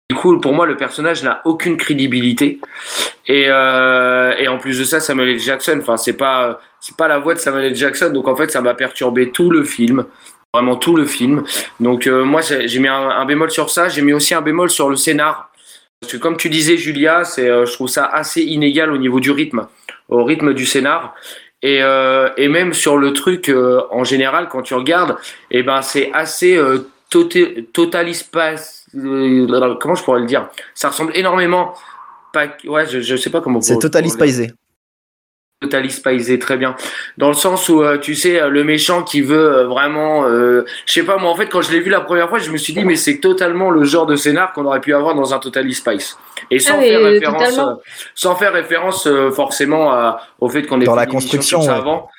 [0.09, 2.59] du coup, pour moi, le personnage n'a aucune crédibilité.
[3.27, 5.39] Et, euh, et en plus de ça, Samuel L.
[5.39, 7.75] Jackson, enfin, c'est pas, c'est pas la voix de Samuel L.
[7.75, 8.09] Jackson.
[8.11, 10.05] Donc, en fait, ça m'a perturbé tout le film.
[10.51, 11.43] Vraiment tout le film.
[11.79, 13.87] Donc, euh, moi, j'ai, mis un, bémol sur ça.
[13.87, 15.51] J'ai mis aussi un bémol sur le scénar.
[16.01, 19.19] Parce que, comme tu disais, Julia, c'est, euh, je trouve ça assez inégal au niveau
[19.19, 19.67] du rythme,
[20.07, 21.13] au rythme du scénar.
[21.61, 25.17] Et, euh, et même sur le truc, euh, en général, quand tu regardes,
[25.51, 28.07] eh ben, c'est assez, euh, Total, Total.
[28.93, 30.47] Comment je pourrais le dire?
[30.73, 31.73] Ça ressemble énormément.
[32.33, 33.61] Pas, ouais, je, je sais pas comment.
[33.61, 33.73] C'est
[34.13, 34.51] le- Paisé.
[35.61, 36.73] Totalis Paisé, très bien.
[37.17, 40.63] Dans le sens où, euh, tu sais, euh, le méchant qui veut euh, vraiment, euh,
[40.85, 42.55] je sais pas, moi en fait, quand je l'ai vu la première fois, je me
[42.57, 45.39] suis dit, mais c'est totalement le genre de scénar qu'on aurait pu avoir dans un
[45.39, 46.17] Totalis Spice.
[46.49, 47.73] Et sans Ah, faire référence, euh,
[48.15, 51.67] sans faire référence euh, forcément à- au fait qu'on ait Dans la construction, ouais.
[51.67, 52.09] avant.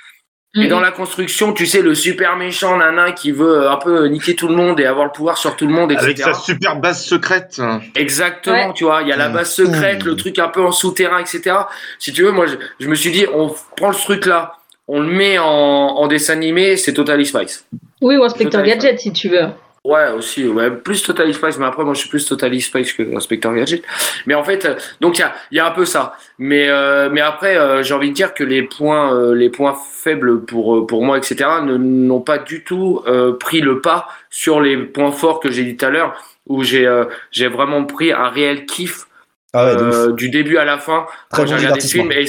[0.57, 0.69] Et Mhm.
[0.69, 4.35] dans la construction, tu sais, le super méchant nana qui veut euh, un peu niquer
[4.35, 6.05] tout le monde et avoir le pouvoir sur tout le monde, etc.
[6.07, 7.61] Avec sa super base secrète.
[7.95, 8.73] Exactement, Ouais.
[8.75, 9.33] tu vois, il y a la Mmh.
[9.33, 10.09] base secrète, Mmh.
[10.09, 11.55] le truc un peu en souterrain, etc.
[12.01, 14.55] Si tu veux, moi, je, je me suis dit, on prend ce truc-là,
[14.89, 17.65] on le met en, en dessin animé, c'est Totally Spice.
[18.01, 19.47] Oui, ou Inspecteur Gadget, si tu veux.
[19.83, 23.17] Ouais, aussi, ouais, plus Totally Spice, mais après, moi, je suis plus Totally Spice que
[23.17, 23.83] Inspector Gadget.
[24.27, 26.19] Mais en fait, euh, donc, il y a, il y a un peu ça.
[26.39, 29.75] Mais, euh, mais après, euh, j'ai envie de dire que les points, euh, les points
[29.75, 34.07] faibles pour, euh, pour moi, etc., ne- n'ont pas du tout euh, pris le pas
[34.29, 36.13] sur les points forts que j'ai dit tout à l'heure,
[36.47, 39.07] où j'ai euh, j'ai vraiment pris un réel kiff
[39.55, 42.03] Ah ouais, du début à la fin Très quand j'ai regardé ce divertissement.
[42.03, 42.27] film et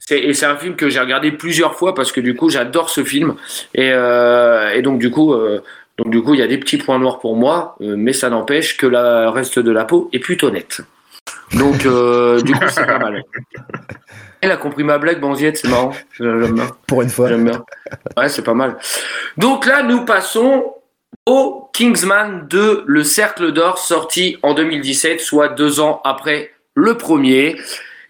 [0.00, 2.90] c'est et c'est un film que j'ai regardé plusieurs fois parce que du coup j'adore
[2.90, 3.36] ce film
[3.74, 5.62] et, euh, et donc du coup euh,
[5.98, 8.30] donc du coup il y a des petits points noirs pour moi euh, mais ça
[8.30, 10.80] n'empêche que le reste de la peau est plutôt nette
[11.54, 13.22] donc euh, du coup c'est pas mal
[14.40, 17.28] elle a compris ma blague Banziette c'est marrant j'aime bien Pour une fois.
[17.28, 17.64] J'aime bien.
[18.16, 18.78] Ouais, c'est pas mal.
[19.36, 20.74] Donc là, nous passons
[21.26, 27.56] au Kingsman 2, Le Cercle d'Or, sorti en 2017, soit deux ans après le premier.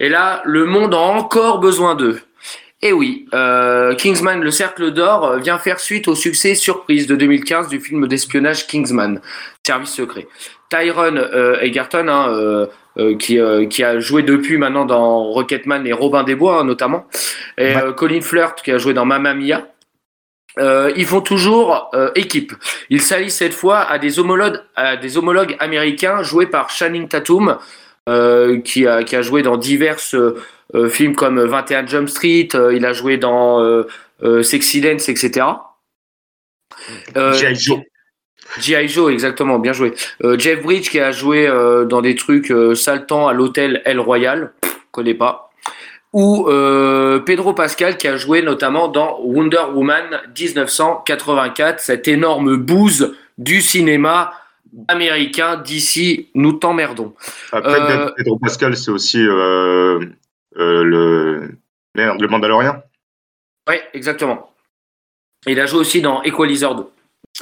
[0.01, 2.21] Et là, le monde a encore besoin d'eux.
[2.81, 7.17] Et oui, euh, Kingsman, Le Cercle d'Or euh, vient faire suite au succès surprise de
[7.17, 9.21] 2015 du film d'espionnage Kingsman,
[9.67, 10.29] Service secret.
[10.71, 15.93] Tyron euh, Egerton, hein, euh, qui, euh, qui a joué depuis maintenant dans Rocketman et
[15.93, 17.07] Robin des Bois hein, notamment,
[17.57, 17.95] et Ouais.
[17.97, 19.67] Colin Flirt qui a joué dans Mamma Mia.
[20.59, 22.53] Euh, ils font toujours euh, équipe.
[22.91, 27.59] Ils s'allient cette fois à des homologues, à des homologues américains joués par Channing Tatum,
[28.09, 30.37] euh, qui, a, qui a joué dans divers euh,
[30.89, 32.49] films comme 21 Jump Street.
[32.55, 33.87] euh, il a joué dans euh,
[34.23, 35.47] euh, Sexy Dance, etc.
[37.17, 37.55] Euh, G.I.
[37.55, 37.81] Joe.
[38.61, 38.89] G.I.
[38.89, 39.95] Joe, exactement, bien joué.
[40.25, 44.01] Euh, Jeff Bridge qui a joué euh, dans des trucs euh, saltants à l'hôtel El
[44.01, 45.51] Royal, Pff, connais pas.
[46.15, 53.15] Ou euh, Pedro Pascal qui a joué notamment dans Wonder Woman 1984, cette énorme bouse
[53.37, 54.33] du cinéma
[54.89, 57.15] américain d'ici, nous t'emmerdons.
[57.53, 60.07] Après, Euh, Pedro Pascal, c'est aussi euh, euh,
[60.59, 61.51] le.
[61.95, 62.83] Merde, le Mandalorien.
[63.69, 64.53] Ouais, exactement.
[65.47, 66.85] Il a joué aussi dans Equalizer 2.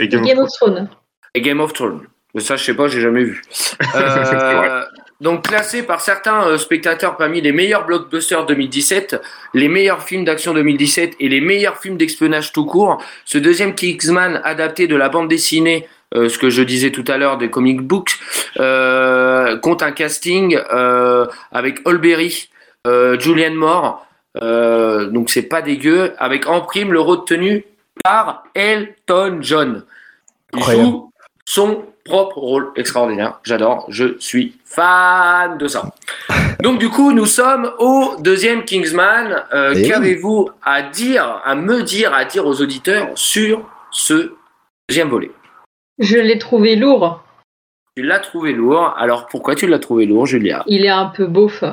[0.01, 0.89] Et Game of Game of Thrones.
[1.35, 2.07] et Game of Thrones.
[2.35, 3.43] Mais ça, je sais pas, j'ai jamais vu.
[3.95, 4.85] Euh,
[5.21, 9.17] donc classé par certains euh, spectateurs parmi les meilleurs blockbusters 2017,
[9.55, 14.41] les meilleurs films d'action 2017 et les meilleurs films d'espionnage tout court, ce deuxième Kingsman
[14.45, 17.81] adapté de la bande dessinée, euh, ce que je disais tout à l'heure des comic
[17.81, 18.19] books,
[18.59, 22.49] euh, compte un casting euh, avec Olberry,
[22.87, 24.07] euh, Julianne Moore,
[24.43, 27.65] euh, donc c'est pas dégueu, avec en prime le rôle tenu
[28.05, 29.85] par Elton John.
[30.53, 30.85] Il Incroyable.
[30.87, 31.13] joue
[31.45, 33.41] son propre rôle extraordinaire.
[33.43, 35.91] J'adore, je suis fan de ça.
[36.63, 39.45] Donc du coup, nous sommes au deuxième Kingsman.
[39.53, 39.89] Euh, Eh.
[39.89, 44.33] Qu'avez-vous à dire, à me dire, à dire aux auditeurs sur ce
[44.89, 45.31] deuxième volet?
[45.99, 47.23] Je l'ai trouvé lourd.
[47.97, 48.95] Tu l'as trouvé lourd.
[48.99, 50.63] Alors pourquoi tu l'as trouvé lourd, Julia?
[50.67, 51.65] Il est un peu beauf.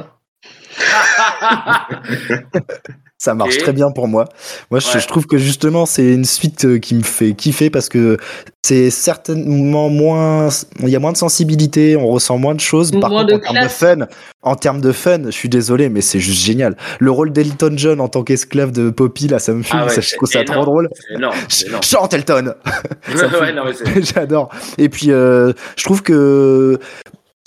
[3.18, 4.26] Ça marche très bien pour moi.
[4.70, 5.00] Moi, je, Ouais.
[5.00, 8.18] je trouve que justement, c'est une suite euh, qui me fait kiffer parce que
[8.66, 10.50] c'est certainement moins.
[10.82, 12.92] Il y a moins de sensibilité, on ressent moins de choses.
[12.92, 13.96] Par Moins contre, de en termes de fun,
[14.42, 16.76] en termes de fun, je suis désolé, mais c'est juste génial.
[17.00, 19.80] Le rôle d'Elton John en tant qu'esclave de Poppy, là, ça me fume.
[19.82, 20.90] Ah ouais, ça, je trouve ça trop drôle.
[21.16, 21.38] Énorme.
[21.66, 21.84] énorme.
[21.84, 22.56] Chante Elton
[23.08, 24.50] Ouais, J'adore.
[24.78, 26.78] Et puis, euh, je trouve que.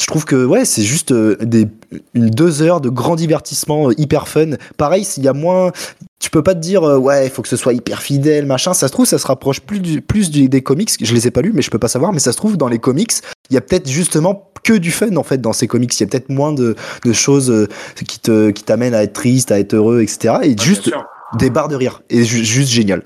[0.01, 1.69] Je trouve que ouais, c'est juste euh, des
[2.15, 4.51] une deux heures de grand divertissement euh, hyper fun.
[4.77, 5.73] Pareil, s'il y a moins,
[6.21, 8.75] tu peux pas te dire euh, ouais, il faut que ce soit hyper fidèle, machin.
[8.75, 10.91] Ça se trouve, ça se rapproche plus du, plus du- des comics.
[11.01, 12.13] Je les ai pas lus, mais je peux pas savoir.
[12.13, 13.13] Mais ça se trouve dans les comics,
[13.51, 15.99] il y a peut-être justement que du fun en fait dans ces comics.
[15.99, 17.67] Il y a peut-être moins de, de choses
[18.07, 20.35] qui te qui t'amènent à être triste, à être heureux, etc.
[20.43, 20.91] Et juste
[21.39, 22.03] des barres de rire.
[22.11, 23.03] Et ju- juste génial.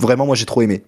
[0.00, 0.82] Vraiment, moi j'ai trop aimé.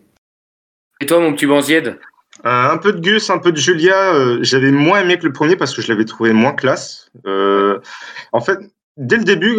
[1.01, 1.97] Et toi, mon petit Banzied?
[2.45, 4.15] Un peu de Gus, un peu de Julia.
[4.15, 7.11] euh, J'avais moins aimé que le premier parce que je l'avais trouvé moins classe.
[7.27, 7.81] Euh,
[8.33, 8.59] en fait,
[8.97, 9.59] dès le début,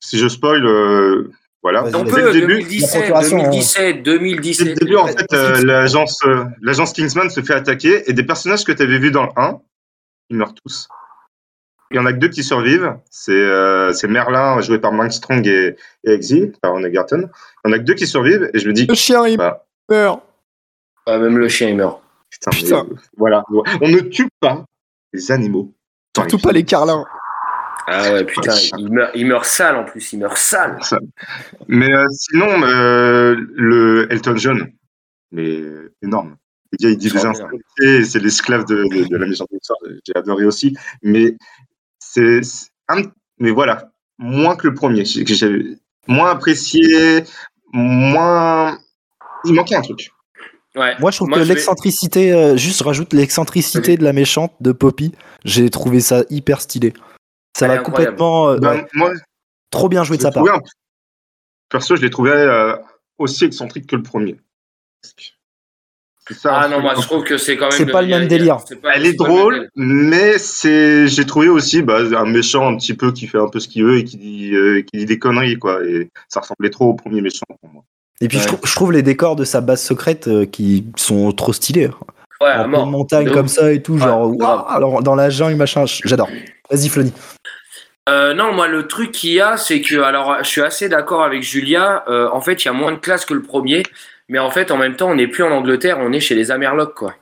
[0.00, 1.30] si je spoil, euh,
[1.62, 1.84] voilà.
[1.84, 2.04] On.
[2.04, 4.66] Dès peut, le début, 2017, La procuration, 2017, dès 2017.
[4.68, 8.64] le début, en fait, euh, l'agence, euh, l'agence Kingsman se fait attaquer et des personnages
[8.64, 9.58] que tu avais vus dans le 1,
[10.30, 10.86] ils meurent tous.
[11.90, 12.94] Il y en a que deux qui survivent.
[13.10, 17.30] C'est euh, Merlin, joué par Mark Strong et, et Exy, par Ron Egerton.
[17.64, 19.38] Il y en a que deux qui survivent et je me dis, Le chien il
[19.38, 19.64] Bah.
[19.88, 20.20] meurt.
[21.06, 22.02] Ah, même le chien, il meurt.
[22.40, 22.84] Putain, Putain.
[22.84, 23.44] mais, euh, voilà.
[23.80, 24.64] On ne tue pas
[25.12, 25.74] les animaux.
[26.16, 27.04] Surtout pas les carlins.
[27.86, 30.78] Ah ouais, putain, il meurt, il meurt sale en plus, il meurt sale.
[31.68, 34.70] Mais euh, sinon, euh, le Elton John,
[35.32, 35.62] mais
[36.02, 36.36] énorme.
[36.72, 39.78] Le gars, il dit des c'est l'esclave de, de, de la méchante histoire.
[40.06, 40.76] J'ai adoré aussi.
[41.02, 41.34] Mais
[41.98, 42.40] c'est
[43.38, 45.04] mais voilà, moins que le premier.
[45.04, 47.24] J'ai moins apprécié,
[47.72, 48.78] moins.
[49.44, 50.10] Il manquait un truc.
[50.78, 50.94] Ouais.
[51.00, 55.12] Moi, je trouve que l'excentricité, euh, juste je rajoute l'excentricité de la méchante de Poppy.
[55.44, 56.92] J'ai trouvé ça hyper stylé.
[57.56, 58.50] Ça va complètement.
[58.50, 59.12] euh, Ben, ouais, moi,
[59.70, 60.44] trop bien joué de sa part.
[60.46, 60.60] un-
[61.70, 62.76] Perso, je l'ai trouvé euh,
[63.18, 64.36] aussi excentrique que le premier.
[66.30, 66.60] Ça.
[66.60, 67.72] Ah non, moi je trouve que c'est quand même.
[67.72, 68.58] C'est pas le même délire.
[68.82, 73.12] pas- Elle est drôle, mais c'est, j'ai trouvé aussi bah, un méchant un petit peu
[73.12, 75.58] qui fait un peu ce qu'il veut et qui dit, euh, qui dit des conneries
[75.58, 75.82] quoi.
[75.86, 77.82] Et ça ressemblait trop au premier méchant pour moi.
[78.20, 78.48] Et puis je, Ouais.
[78.48, 81.90] trouve, je trouve les décors de sa base secrète euh, qui sont trop stylés.
[82.40, 82.86] Ouais, à en mort.
[82.86, 84.32] montagne comme ça et tout, genre
[84.70, 86.28] alors, dans la jungle machin, j'adore.
[86.70, 87.12] Vas-y Flony.
[88.08, 91.22] Euh, non, moi le truc qu'il y a, c'est que alors je suis assez d'accord
[91.24, 92.04] avec Julia.
[92.08, 93.82] euh, en fait, il y a moins de classe que le premier,
[94.28, 96.50] mais en fait, en même temps, on n'est plus en Angleterre, on est chez les
[96.50, 97.14] Amerlocs, quoi.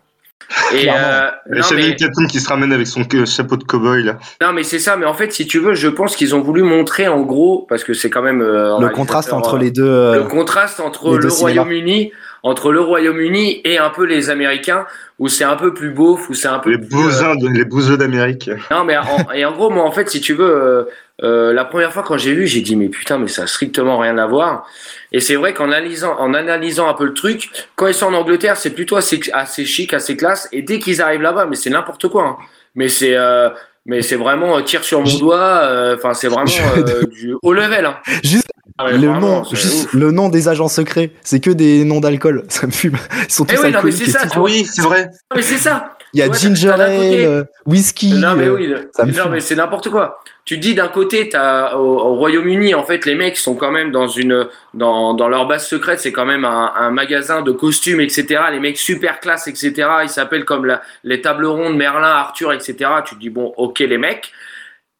[0.72, 4.18] Et euh, mais, Tatum qui se ramène avec son euh, chapeau de cow-boy là.
[4.40, 4.96] non, mais c'est ça.
[4.96, 7.84] Mais en fait, si tu veux, je pense qu'ils ont voulu montrer en gros, parce
[7.84, 9.84] que c'est quand même euh, un Le contraste entre euh, les deux.
[9.84, 11.28] euh, le contraste entre les le.
[11.28, 12.12] Royaume-Uni,
[12.46, 14.86] entre le Royaume-Uni et un peu les Américains,
[15.18, 17.48] où c'est un peu plus beauf, où c'est un peu Les plus, euh, bousins, de-
[17.48, 18.50] les bouseux d'Amérique.
[18.70, 20.84] Non, mais en, et en gros, moi, en fait, si tu veux, euh,
[21.24, 23.98] euh, la première fois quand j'ai vu, j'ai dit, mais putain, mais ça a strictement
[23.98, 24.66] rien à voir.
[25.12, 28.14] Et c'est vrai qu'en analysant, en analysant un peu le truc, quand ils sont en
[28.14, 30.48] Angleterre, c'est plutôt assez, assez chic, assez classe.
[30.52, 32.22] Et dès qu'ils arrivent là-bas, mais c'est n'importe quoi.
[32.24, 32.36] hein.
[32.74, 33.48] Mais c'est, euh,
[33.86, 35.60] mais c'est vraiment euh, tir sur mon doigt.
[35.64, 37.86] euh, Enfin, c'est vraiment euh, du haut level.
[37.86, 37.96] Hein.
[38.22, 39.92] Juste Ah le vraiment, nom, juste ouf.
[39.94, 42.44] le nom des agents secrets, c'est que des noms d'alcool.
[42.48, 42.96] Ça me fume.
[43.26, 44.40] Ils sont Eh tous oui, non, mais alcooliques c'est ça, tout.
[44.40, 45.04] oui, c'est vrai.
[45.06, 45.92] Non, mais c'est ça.
[46.12, 48.14] Il y a Ouais, ginger ale, euh, whisky.
[48.14, 49.32] Non mais euh, oui, ça me non fume.
[49.32, 50.20] mais c'est n'importe quoi.
[50.44, 53.90] Tu dis d'un côté, t'as au, au Royaume-Uni, en fait, les mecs sont quand même
[53.90, 58.00] dans une dans, dans leur base secrète, c'est quand même un, un magasin de costumes,
[58.00, 58.40] etc.
[58.52, 59.72] Les mecs super classe, etc.
[60.04, 62.76] Ils s'appellent comme la, les tables rondes, Merlin, Arthur, etc.
[63.04, 64.32] Tu te dis bon, ok les mecs.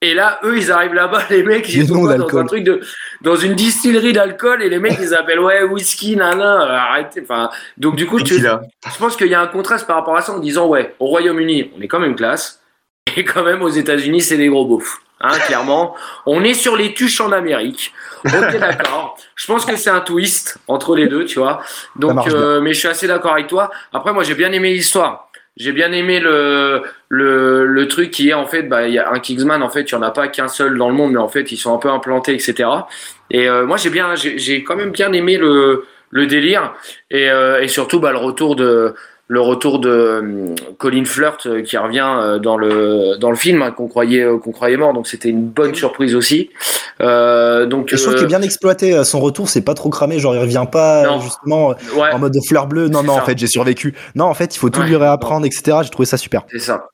[0.02, 2.80] Et là, eux, ils arrivent là-bas, les mecs, ils sont dans un truc de,
[3.22, 7.22] dans une distillerie d'alcool, et les mecs, ils appellent ouais whisky, nana, euh, arrêtez.
[7.22, 10.20] Enfin, donc du coup, tu, je pense qu'il y a un contraste par rapport à
[10.20, 12.60] ça en disant ouais, au Royaume-Uni, on est quand même classe,
[13.16, 15.00] et quand même aux États-Unis, c'est des gros beaufs.
[15.22, 15.94] Hein, clairement,
[16.26, 17.94] on est sur les tuches en Amérique.
[18.26, 19.16] Ok, d'accord.
[19.34, 21.62] Je pense que c'est un twist entre les deux, tu vois.
[21.96, 23.70] Donc, euh, mais je suis assez d'accord avec toi.
[23.94, 25.30] Après, moi, j'ai bien aimé l'histoire.
[25.56, 29.18] J'ai bien aimé le, le, le truc qui est en fait, bah, y a un
[29.20, 31.28] Kingsman, en fait, il n'y en a pas qu'un seul dans le monde, mais en
[31.28, 32.68] fait, ils sont un peu implantés, etc.
[33.30, 36.74] Et euh, moi, j'ai bien, j'ai quand même bien aimé le, le délire
[37.10, 38.94] et, euh, et surtout bah, le retour de
[39.28, 43.60] le retour de euh, Colin Flirt euh, qui revient euh, dans le dans le film
[43.62, 46.50] hein, qu'on croyait euh, qu'on croyait mort donc c'était une bonne surprise aussi
[47.00, 48.94] euh, donc je trouve euh, qu'il est bien exploité.
[48.94, 50.18] euh, Son retour, c'est pas trop cramé.
[50.18, 51.20] Genre, il revient pas Non.
[51.20, 52.88] justement ouais en mode de fleur bleue.
[52.88, 53.94] Non, non, en fait, j'ai survécu.
[54.14, 54.86] Non, en fait, il faut tout Ouais.
[54.86, 55.78] lui réapprendre, etc.
[55.82, 56.42] J'ai trouvé ça super.
[56.50, 56.88] c'est ça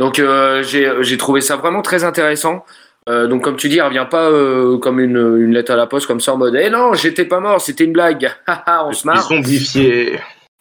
[0.00, 2.64] donc euh, j'ai j'ai trouvé ça vraiment très intéressant
[3.08, 5.86] Euh, donc comme tu dis, elle revient pas euh, comme une, une lettre à la
[5.86, 8.28] poste comme ça en mode eh non j'étais pas mort c'était une blague
[8.88, 9.28] on se Ils marre.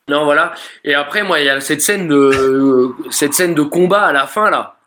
[0.10, 0.54] Non, voilà.
[0.86, 4.26] Et après, moi, il y a cette scène de cette scène de combat à la
[4.26, 4.78] fin là,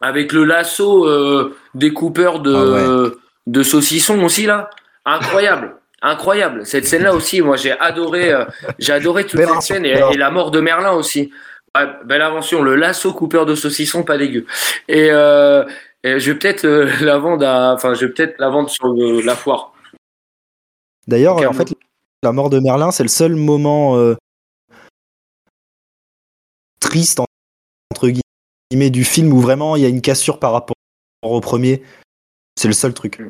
[0.00, 4.68] avec le lasso euh, des coupeurs de de saucissons aussi là.
[5.04, 6.64] Incroyable, incroyable.
[6.66, 8.44] Cette scène-là aussi, moi, j'ai adoré, euh,
[8.78, 11.32] j'ai adoré toute cette scène et, et la mort de Merlin aussi.
[11.76, 14.44] Ouais, belle invention, le lasso coupeur de saucissons, pas dégueu.
[14.88, 15.64] Et, euh,
[16.04, 18.86] et je vais peut-être euh, la vendre, à- enfin, je vais peut-être la vendre sur
[18.88, 19.72] le- la foire.
[21.08, 21.72] D'ailleurs, euh, en fait,
[22.22, 24.14] la mort de Merlin, c'est le seul moment euh,
[26.82, 27.24] triste en-
[27.92, 30.76] entre guillemets du film où vraiment il y a une cassure par rapport
[31.22, 31.82] au premier.
[32.58, 33.20] C'est le seul truc.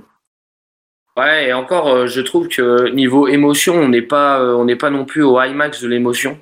[1.17, 4.77] Ouais, et encore, euh, je trouve que niveau émotion, on n'est pas, euh, on n'est
[4.77, 6.39] pas non plus au IMAX de l'émotion.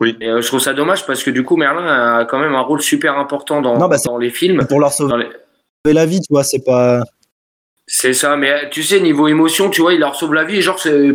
[0.00, 0.16] Oui.
[0.20, 2.60] Et euh, je trouve ça dommage parce que du coup, Merlin a quand même un
[2.62, 4.66] rôle super important dans, Non, bah, dans les films.
[4.66, 5.28] Pour leur sauver
[5.84, 7.02] les- la vie, tu vois, c'est pas.
[7.86, 10.78] C'est ça, mais tu sais, niveau émotion, tu vois, il leur sauve la vie, genre,
[10.80, 11.12] c'est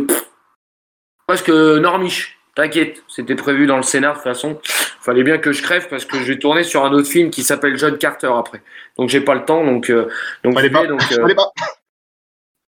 [1.26, 2.38] presque normiche.
[2.54, 4.60] T'inquiète, c'était prévu dans le scénar de toute façon.
[5.00, 7.42] Fallait bien que je crève parce que je vais tourner sur un autre film qui
[7.42, 8.62] s'appelle John Carter après.
[8.98, 10.08] Donc j'ai pas le temps, donc euh,
[10.44, 10.86] donc Allez pas.
[10.86, 11.50] donc euh, Allez pas.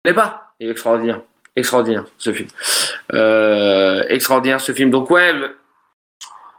[0.05, 0.55] mais pas.
[0.59, 1.21] Il est extraordinaire.
[1.57, 2.49] Extraordinaire, ce film.
[3.13, 4.91] Euh, extraordinaire, ce film.
[4.91, 5.33] Donc, ouais,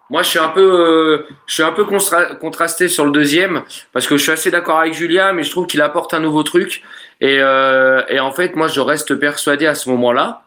[0.09, 4.07] moi, je suis un peu, euh, je suis un peu contrasté sur le deuxième parce
[4.07, 6.83] que je suis assez d'accord avec Julia, mais je trouve qu'il apporte un nouveau truc.
[7.19, 10.44] Et, euh, et en fait, moi, je reste persuadé à ce moment-là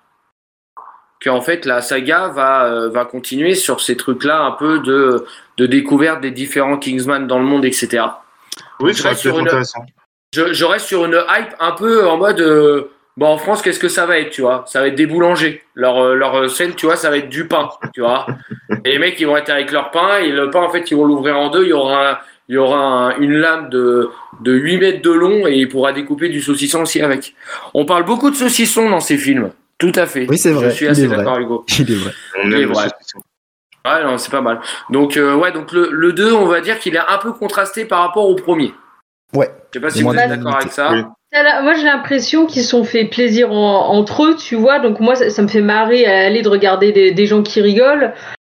[1.23, 5.25] qu'en fait la saga va euh, va continuer sur ces trucs-là un peu de
[5.57, 8.05] de découverte des différents Kingsman dans le monde, etc.
[8.81, 9.49] Oui, Je reste sur une-.
[10.35, 13.81] Je, je reste sur une hype un peu en mode euh, bon en France qu'est-ce
[13.81, 14.65] que ça va être tu vois?
[14.67, 15.63] Ça va être des boulangers.
[15.75, 18.27] Leur euh, leur euh, scène tu vois ça va être du pain tu vois?
[18.85, 20.97] Et les mecs ils vont être avec leur pain et le pain en fait ils
[20.97, 22.19] vont l'ouvrir en deux il y aura un-
[22.51, 24.09] il y aura un- une lame de
[24.41, 27.35] de 8 mètres de long et il pourra découper du saucisson aussi avec.
[27.75, 30.75] On parle beaucoup de saucisson dans ces films tout à fait Oui, c'est vrai, je
[30.75, 31.19] suis assez est vrai.
[31.19, 32.13] d'accord Hugo Il est vrai.
[32.45, 32.91] On voilà.
[32.91, 33.19] saucisson.
[33.87, 34.61] ouais non c'est pas mal
[34.91, 37.85] donc euh, ouais donc le, le 2 on va dire qu'il est un peu contrasté
[37.85, 38.73] par rapport au premier
[39.35, 39.49] Ouais.
[39.73, 41.03] je sais pas si vous êtes d'accord avec ça Oui.
[41.63, 44.79] Moi, j'ai l'impression qu'ils se sont fait plaisir en- entre eux, tu vois.
[44.79, 47.61] Donc, moi, ça, ça me fait marrer à aller de regarder des, des gens qui
[47.61, 48.15] rigolent.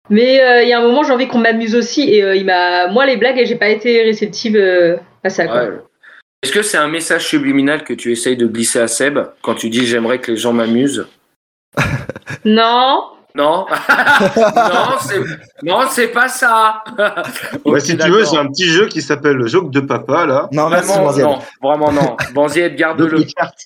[0.08, 2.02] Mais euh, il y a un moment, j'ai envie qu'on m'amuse aussi.
[2.14, 5.48] Et euh, il m'a, moi, les blagues, j'ai pas été réceptive euh, à ça.
[5.48, 5.64] Quoi.
[5.64, 5.70] Ouais.
[6.42, 9.68] Est-ce que c'est un message subliminal que tu essayes de glisser à Seb quand tu
[9.68, 11.06] dis j'aimerais que les gens m'amusent
[12.44, 13.04] Non.
[13.34, 13.66] Non
[15.62, 16.82] Non, c'est pas ça.
[17.64, 20.48] Ouais, si tu veux, j'ai un petit jeu qui s'appelle le Joke de Papa, là.
[20.50, 22.16] Non, merci, Vraiment, non, vraiment non.
[22.34, 23.24] Banzied, garde-le,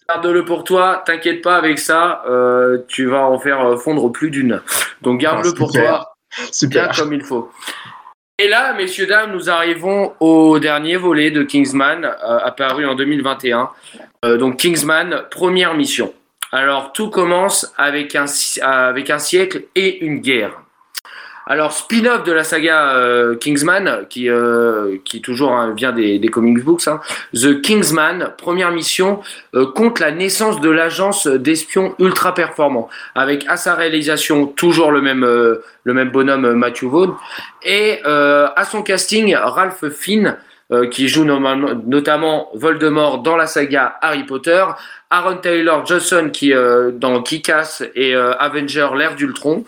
[0.08, 1.02] garde-le pour toi.
[1.06, 2.22] T'inquiète pas avec ça.
[2.28, 4.60] euh, tu vas en faire euh, fondre plus d'une.
[5.00, 5.88] Donc garde-le Ah, pour super.
[5.98, 6.14] toi.
[6.36, 6.96] bien Super.
[6.96, 7.50] comme il faut.
[8.40, 13.70] Et là, messieurs, dames, nous arrivons au dernier volet de Kingsman, euh, apparu en 2021.
[14.24, 16.12] Euh, donc Kingsman, première mission.
[16.50, 18.24] Alors tout commence avec un,
[18.60, 20.63] avec un siècle et une guerre.
[21.46, 26.28] Alors spin-off de la saga euh, Kingsman, qui, euh, qui toujours hein, vient des, des
[26.28, 27.00] comic books, hein.
[27.34, 29.20] The Kingsman, première mission,
[29.54, 35.02] euh, compte la naissance de l'agence d'espions ultra performant, avec à sa réalisation toujours le
[35.02, 37.14] même, euh, le même bonhomme euh, Matthew Vaughn,
[37.62, 39.84] et à son casting Ralph
[40.72, 44.64] euh, qui joue notamment Voldemort dans la saga Harry Potter,
[45.10, 46.52] Aaron Taylor Johnson qui
[46.94, 49.64] dans Kick-Ass et Avenger l'ère d'Ultron,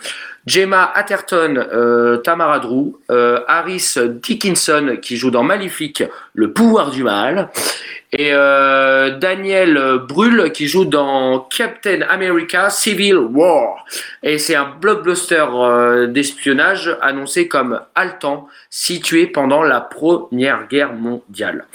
[0.47, 7.03] Gemma Atherton, euh, Tamara Drew, euh, Harris Dickinson qui joue dans Maléfique, Le pouvoir du
[7.03, 7.49] mal,
[8.13, 13.83] et euh, Daniel Brühl qui joue dans Captain America Civil War.
[14.23, 15.45] Et c'est un blockbuster
[16.07, 21.65] d'espionnage annoncé comme haletant, situé pendant la Première Guerre mondiale.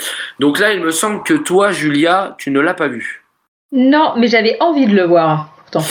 [0.40, 3.22] Donc là, il me semble que toi, Julia, tu ne l'as pas vu.
[3.70, 5.48] Non, mais j'avais envie de le voir.
[5.56, 5.86] Pourtant.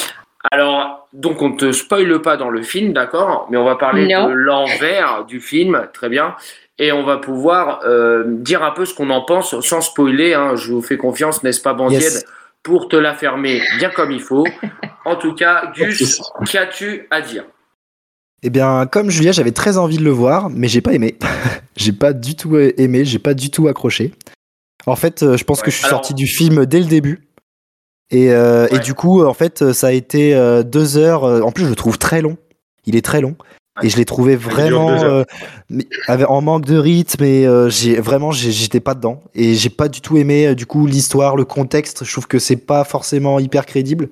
[0.51, 3.47] Alors, donc on te spoile pas dans le film, d'accord?
[3.51, 4.29] Mais on va parler Non.
[4.29, 6.35] de l'envers du film, très bien.
[6.79, 10.33] Et on va pouvoir euh, dire un peu ce qu'on en pense sans spoiler.
[10.33, 10.55] hein.
[10.55, 12.25] Je vous fais confiance, n'est-ce pas, Bandied Yes.
[12.63, 14.45] Pour te la fermer bien comme il faut.
[15.03, 17.43] En tout cas, Gus, qu'as-tu à dire?
[18.43, 21.17] Eh bien, comme Julia, j'avais très envie de le voir, mais j'ai pas aimé.
[21.75, 24.13] j'ai pas du tout aimé, j'ai pas du tout accroché.
[24.85, 26.85] En fait, euh, je pense Ouais, que je suis alors- sorti du film dès le
[26.85, 27.27] début.
[28.11, 31.23] Et, euh, et du coup, en fait, ça a été euh, deux heures.
[31.23, 32.37] euh, En plus, je le trouve très long.
[32.85, 33.35] Il est très long.
[33.81, 35.23] Et je l'ai trouvé vraiment euh,
[36.27, 40.01] en manque de rythme et euh, j'ai vraiment j'étais pas dedans et j'ai pas du
[40.01, 42.03] tout aimé euh, du coup l'histoire, le contexte.
[42.03, 44.09] Je trouve que c'est pas forcément hyper crédible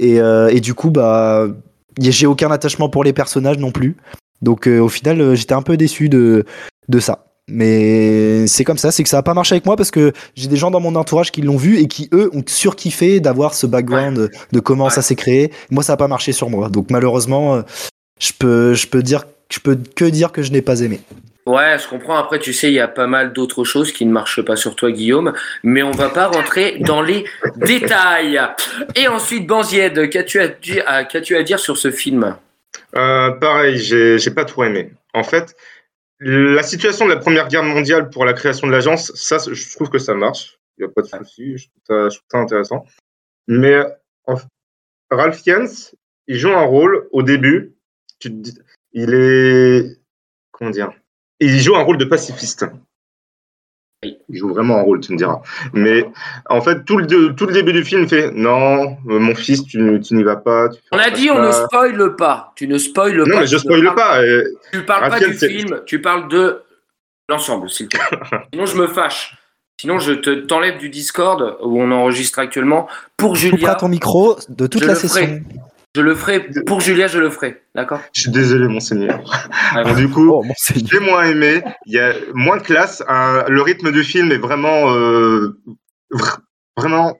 [0.00, 1.46] et, euh, et du coup bah
[2.00, 3.94] j'ai aucun attachement pour les personnages non plus.
[4.40, 6.46] Donc euh, au final euh, j'étais un peu déçu de
[6.88, 7.23] de ça.
[7.48, 10.48] Mais c'est comme ça, c'est que ça a pas marché avec moi parce que j'ai
[10.48, 13.66] des gens dans mon entourage qui l'ont vu et qui eux ont surkiffé d'avoir ce
[13.66, 15.52] background de, de comment ça s'est créé.
[15.70, 16.70] Moi ça a pas marché sur moi.
[16.70, 17.62] Donc malheureusement euh,
[18.18, 21.00] je peux je peux dire je peux que dire que je n'ai pas aimé.
[21.46, 22.16] Ouais, je comprends.
[22.16, 24.76] Après, tu sais, il y a pas mal d'autres choses qui ne marchent pas sur
[24.76, 25.34] toi, Guillaume.
[25.62, 27.24] Mais on va pas rentrer dans les
[27.56, 28.40] détails.
[28.96, 32.36] Et ensuite, Banzied, qu'as-tu à, dire sur ce film?
[32.96, 34.92] Euh, pareil, j'ai j'ai pas trop aimé.
[35.12, 35.54] En fait,
[36.20, 39.90] la situation de la Première Guerre mondiale pour la création de l'agence, ça, je trouve
[39.90, 40.58] que ça marche.
[40.78, 41.56] Il n'y a pas de souci.
[41.56, 42.84] Je trouve ça, je trouve ça intéressant.
[43.46, 43.76] Mais
[44.26, 44.36] en
[45.10, 45.68] Ralph Fiennes,
[46.26, 47.74] il joue un rôle au début.
[48.18, 48.32] Tu
[48.92, 50.00] il est
[50.52, 50.92] comment dire
[51.40, 52.64] Il joue un rôle de pacifiste.
[54.28, 55.40] Il joue vraiment un rôle, tu me diras.
[55.72, 56.04] Mais
[56.48, 60.00] en fait, tout le, tout le début du film fait non, euh, mon fils, tu,
[60.00, 60.68] tu n'y vas pas.
[60.68, 62.52] tu On a dit, on ne spoile pas.
[62.56, 63.40] Tu ne spoiles Non, pas.
[63.40, 64.22] mais je tu ne spoile parles- pas.
[64.22, 66.62] euh, Tu parles pas du film, tu parles de
[67.28, 68.18] l'ensemble, s'il te plaît.
[68.52, 69.36] Sinon, je me fâche.
[69.80, 72.86] Sinon, je te t'enlève du Discord où on enregistre actuellement.
[73.16, 75.20] Pour Tu Julia, ton micro de toute je la session.
[75.26, 75.42] ferai.
[75.94, 76.48] Je le ferai.
[76.66, 77.62] Pour Julia, je le ferai.
[77.74, 78.00] D'accord?
[78.12, 79.20] Je suis désolé, monseigneur.
[79.20, 81.62] Ouais, Alors, du coup, Oh j'ai moins aimé.
[81.86, 83.02] Il y a moins de classe.
[83.08, 85.60] le rythme du film est vraiment, euh,
[86.12, 86.38] vr-
[86.76, 87.18] vraiment.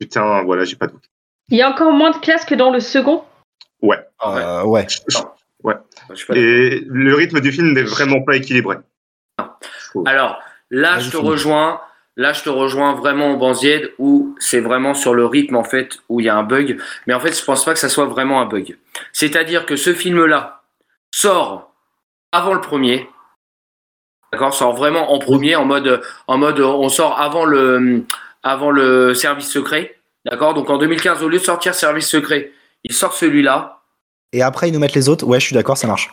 [0.00, 1.04] Putain, voilà, j'ai pas de doute.
[1.48, 3.24] Il y a encore moins de classe que dans le second?
[3.82, 4.42] Ah ouais.
[4.42, 4.86] Euh, ouais.
[4.88, 8.76] Suis pas Et le rythme du film n'est vraiment pas équilibré.
[10.06, 10.40] Alors
[10.70, 11.80] là, je te rejoins.
[12.16, 15.98] Là, je te rejoins vraiment au Banzied où c'est vraiment sur le rythme, en fait,
[16.08, 16.80] où il y a un bug.
[17.06, 18.76] Mais en fait, je pense pas que ça soit vraiment un bug.
[19.12, 20.62] C'est-à-dire que ce film-là
[21.14, 21.72] sort
[22.32, 23.08] avant le premier.
[24.32, 24.54] D'accord?
[24.54, 28.04] Sort vraiment en premier, en mode, en mode, on sort avant le,
[28.42, 29.96] avant le service secret.
[30.24, 30.54] D'accord?
[30.54, 32.52] Donc en 2015, au lieu de sortir service secret,
[32.82, 33.80] il sort celui-là.
[34.32, 35.24] Et après, ils nous mettent les autres.
[35.24, 36.10] Ouais, je suis d'accord, ça marche.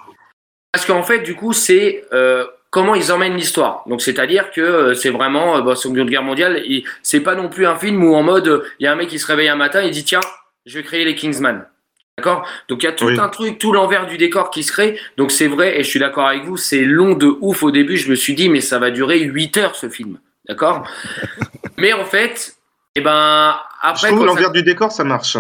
[0.71, 3.84] Parce qu'en fait, du coup, c'est euh, comment ils emmènent l'histoire.
[3.86, 7.47] Donc, c'est-à-dire que euh, c'est vraiment, euh, bah, Seconde Guerre mondiale, et c'est pas non
[7.49, 9.49] plus un film où en mode, euh, il y a un mec qui se réveille
[9.49, 10.22] un matin, il dit tiens,
[10.65, 11.67] je vais créer les Kingsman.
[12.17, 12.47] D'accord?
[12.67, 13.19] Donc, il y a tout Oui.
[13.19, 14.99] un truc, tout l'envers du décor qui se crée.
[15.17, 17.97] Donc, c'est vrai, et je suis d'accord avec vous, c'est long de ouf au début.
[17.97, 20.19] Je me suis dit, mais ça va durer 8 heures ce film.
[20.47, 20.84] D'accord?
[21.78, 22.55] Mais en fait,
[22.95, 25.38] eh ben, Je après, trouve quand ça- l'envers du décor, ça marche.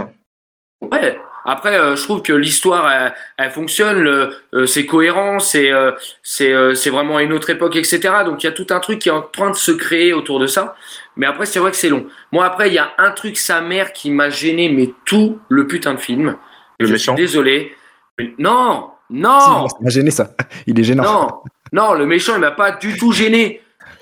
[0.81, 1.19] Ouais.
[1.43, 5.91] Après, euh, je trouve que l'histoire, elle, elle fonctionne, le- euh, c'est cohérent, c'est euh,
[6.21, 7.99] c'est euh, c'est vraiment à une autre époque, etc.
[8.25, 10.39] Donc il y a tout un truc qui est en train de se créer autour
[10.39, 10.75] de ça.
[11.15, 12.05] Mais après, c'est vrai que c'est long.
[12.31, 15.67] Moi, après, il y a un truc, sa mère, qui m'a gêné, mais tout le
[15.67, 16.35] putain de film.
[16.79, 17.15] Le je méchant.
[17.15, 17.75] suis désolé.
[18.19, 20.31] Mais non, non, ça m'a gêné ça.
[20.67, 21.03] Il est gênant.
[21.03, 21.41] non,
[21.73, 23.61] non, le méchant, il m'a pas du tout gêné.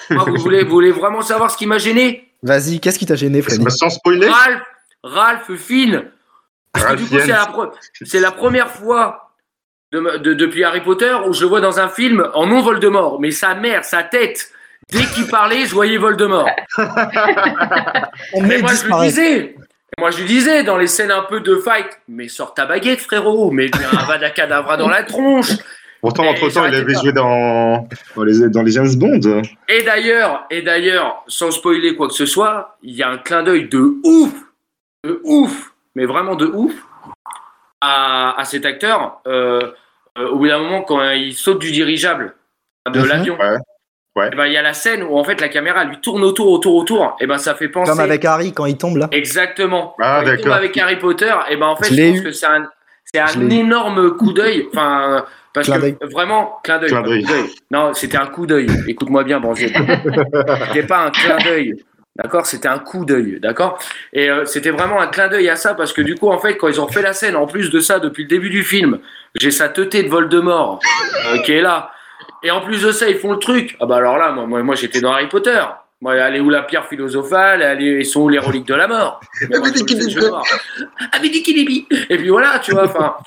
[0.09, 2.31] Moi, vous voulez, vous voulez vraiment savoir ce qui m'a gêné?
[2.43, 4.61] Vas-y, qu'est-ce qui t'a gêné, Freddy Sans spoiler, Ralph,
[5.03, 6.03] Ralph Finn.
[6.73, 7.51] Parce que du coup, Ralph c'est la, Fiennes.
[7.53, 7.71] pro-
[8.03, 9.31] c'est la première fois
[9.91, 13.19] de- de- depuis Harry Potter où je le vois dans un film en non Voldemort.
[13.19, 14.51] Mais sa mère, sa tête,
[14.91, 16.49] dès qu'il parlait, je voyais Voldemort.
[18.33, 19.55] On Mais met moi, je disais,
[19.97, 23.01] moi, je lui disais dans les scènes un peu de fight, mais sors ta baguette,
[23.01, 25.51] frérot, mais un Vadacadavra dans la tronche.
[26.01, 27.01] pourtant, entre-temps, il avait pas.
[27.01, 29.41] joué dans, dans, les, dans les James Bond.
[29.67, 33.43] Et d'ailleurs, et d'ailleurs, sans spoiler quoi que ce soit, il y a un clin
[33.43, 34.31] d'œil de ouf,
[35.03, 36.73] de ouf, mais vraiment de ouf,
[37.81, 39.21] à, à cet acteur.
[39.27, 39.71] euh,
[40.17, 42.35] euh, au bout d'un moment, quand il saute du dirigeable
[42.91, 43.07] de Mhm.
[43.07, 43.57] l'avion, Ouais.
[44.15, 44.29] Ouais.
[44.33, 46.51] eh ben, il y a la scène où en fait la caméra lui tourne autour,
[46.51, 47.15] autour, autour.
[47.21, 47.91] Et ben ça fait penser.
[47.91, 49.07] Comme avec Harry quand il tombe là.
[49.11, 49.95] Exactement.
[50.01, 52.23] Ah, Quand il tombe avec Harry Potter, et ben en fait, Je pense eu.
[52.23, 52.67] que c'est un,
[53.05, 53.59] c'est Je un l'ai eu.
[53.59, 54.67] énorme coup d'œil.
[54.73, 55.97] Enfin, parce Clin que d'œil.
[56.11, 57.25] vraiment, clin d'œil.
[57.71, 58.67] Non, c'était un coup d'œil.
[58.87, 59.71] Écoute-moi bien, Banzier.
[60.73, 61.73] c'était pas un clin d'œil.
[62.21, 63.39] D'accord C'était un coup d'œil.
[63.41, 63.79] D'accord?
[64.11, 66.57] Et euh, c'était vraiment un clin d'œil à ça parce que du coup, en fait,
[66.57, 68.99] quand ils ont fait la scène, en plus de ça, depuis le début du film,
[69.35, 70.79] j'ai sa teuté de Voldemort
[71.27, 71.91] euh, qui est là.
[72.43, 73.77] Et en plus de ça, ils font le truc.
[73.79, 75.61] Ah bah alors là, moi, moi, moi j'étais dans Harry Potter.
[76.01, 77.61] Moi, elle est où la pierre philosophale?
[77.61, 79.19] Elle est, Ils sont où les reliques de la mort?
[79.41, 80.43] Le voir.
[81.11, 81.87] Abidikilibi.
[82.09, 82.85] Et puis voilà, tu vois.
[82.85, 83.17] Enfin,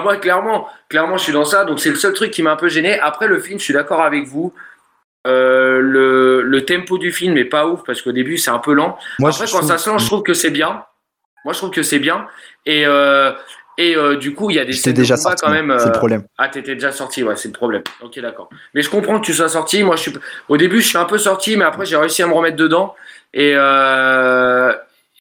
[0.00, 1.64] moi, clairement, clairement, je suis dans ça.
[1.64, 2.98] Donc, c'est le seul truc qui m'a un peu gêné.
[2.98, 4.52] Après, le film, je suis d'accord avec vous.
[5.26, 8.72] Euh, le, le tempo du film est pas ouf parce qu'au début, c'est un peu
[8.72, 8.98] lent.
[9.20, 10.84] Moi, Après, quand trouve- ça se lance, je trouve que c'est bien.
[11.44, 12.26] Moi, je trouve que c'est bien.
[12.66, 13.32] Et, euh,
[13.78, 15.74] et euh, du coup, il y a des scènes déjà de quand même.
[15.78, 16.24] C'est le euh, problème.
[16.38, 17.82] ah, t'étais déjà sorti, ouais, c'est le problème.
[18.02, 18.48] Ok, d'accord.
[18.74, 19.82] Mais je comprends que tu sois sorti.
[19.84, 20.12] Moi, je suis.
[20.48, 22.94] Au début, je suis un peu sorti, mais après, j'ai réussi à me remettre dedans.
[23.32, 24.72] Et euh,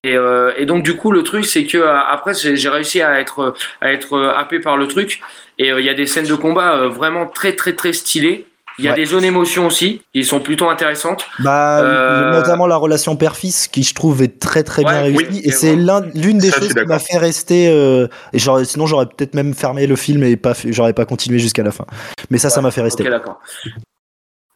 [0.04, 3.20] et, euh, et donc, du coup, le truc, c'est que euh, après, j'ai réussi à
[3.20, 5.22] être à être euh, happé par le truc.
[5.60, 8.48] Et euh, il y a des scènes de combat euh, vraiment très, très, très stylées.
[8.82, 8.98] Il y a Ouais.
[8.98, 11.28] des zones émotions aussi, qui sont plutôt intéressantes.
[11.40, 15.42] Bah, Euh, notamment la relation père-fils qui je trouve est très très bien réussie oui,
[15.44, 19.06] et c'est l'un l'une des Ça, choses qui m'a fait rester euh, et sinon j'aurais
[19.06, 21.86] peut-être même fermé le film et pas j'aurais pas continué jusqu'à la fin
[22.32, 23.40] mais ça ça m'a fait rester Ok, d'accord.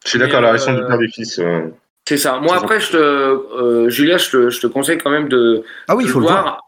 [0.04, 1.38] Je suis d'accord, la relation euh, du père du fils.
[1.38, 1.68] euh,
[2.08, 2.38] C'est ça.
[2.40, 5.96] Moi, après, je te, euh, Julia, je te, je te conseille quand même de, ah
[5.96, 6.60] oui il de faut le voir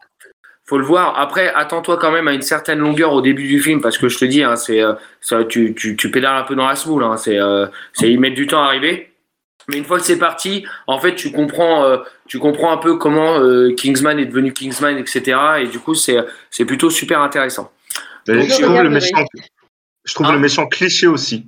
[0.69, 1.17] Faut le voir.
[1.19, 4.19] Après, attends-toi quand même à une certaine longueur au début du film, parce que je
[4.19, 7.03] te dis, hein, c'est, euh, ça, tu, tu, tu pédales un peu dans la semoule.
[7.03, 9.11] Hein, c'est, euh, c'est, ils mettent du temps à arriver.
[9.67, 11.97] Mais une fois que c'est parti, en fait, tu comprends, euh,
[12.27, 15.39] tu comprends un peu comment euh, Kingsman est devenu Kingsman, etc.
[15.61, 16.17] Et du coup, c'est,
[16.51, 17.71] c'est plutôt super intéressant.
[18.27, 18.93] Donc, je je trouve, le regarderai.
[18.93, 19.25] méchant,
[20.05, 21.47] je trouve le méchant cliché aussi.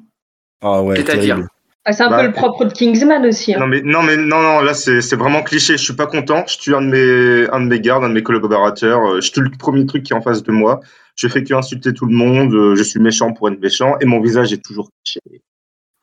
[0.63, 1.49] ah ouais C'est-à-dire terrible.
[1.85, 3.55] Ah, c'est un Bah, peu le propre de Kingsman aussi.
[3.55, 3.59] hein.
[3.59, 5.77] Non mais non mais non non là c'est c'est vraiment cliché.
[5.77, 6.43] Je suis pas content.
[6.47, 9.01] Je tue un de mes un de mes gardes, un de mes collaborateurs.
[9.13, 10.79] euh, Je tue le premier truc qui est en face de moi.
[11.15, 12.53] Je fais que insulter tout le monde.
[12.53, 15.19] euh, Je suis méchant pour être méchant et mon visage est toujours cliché.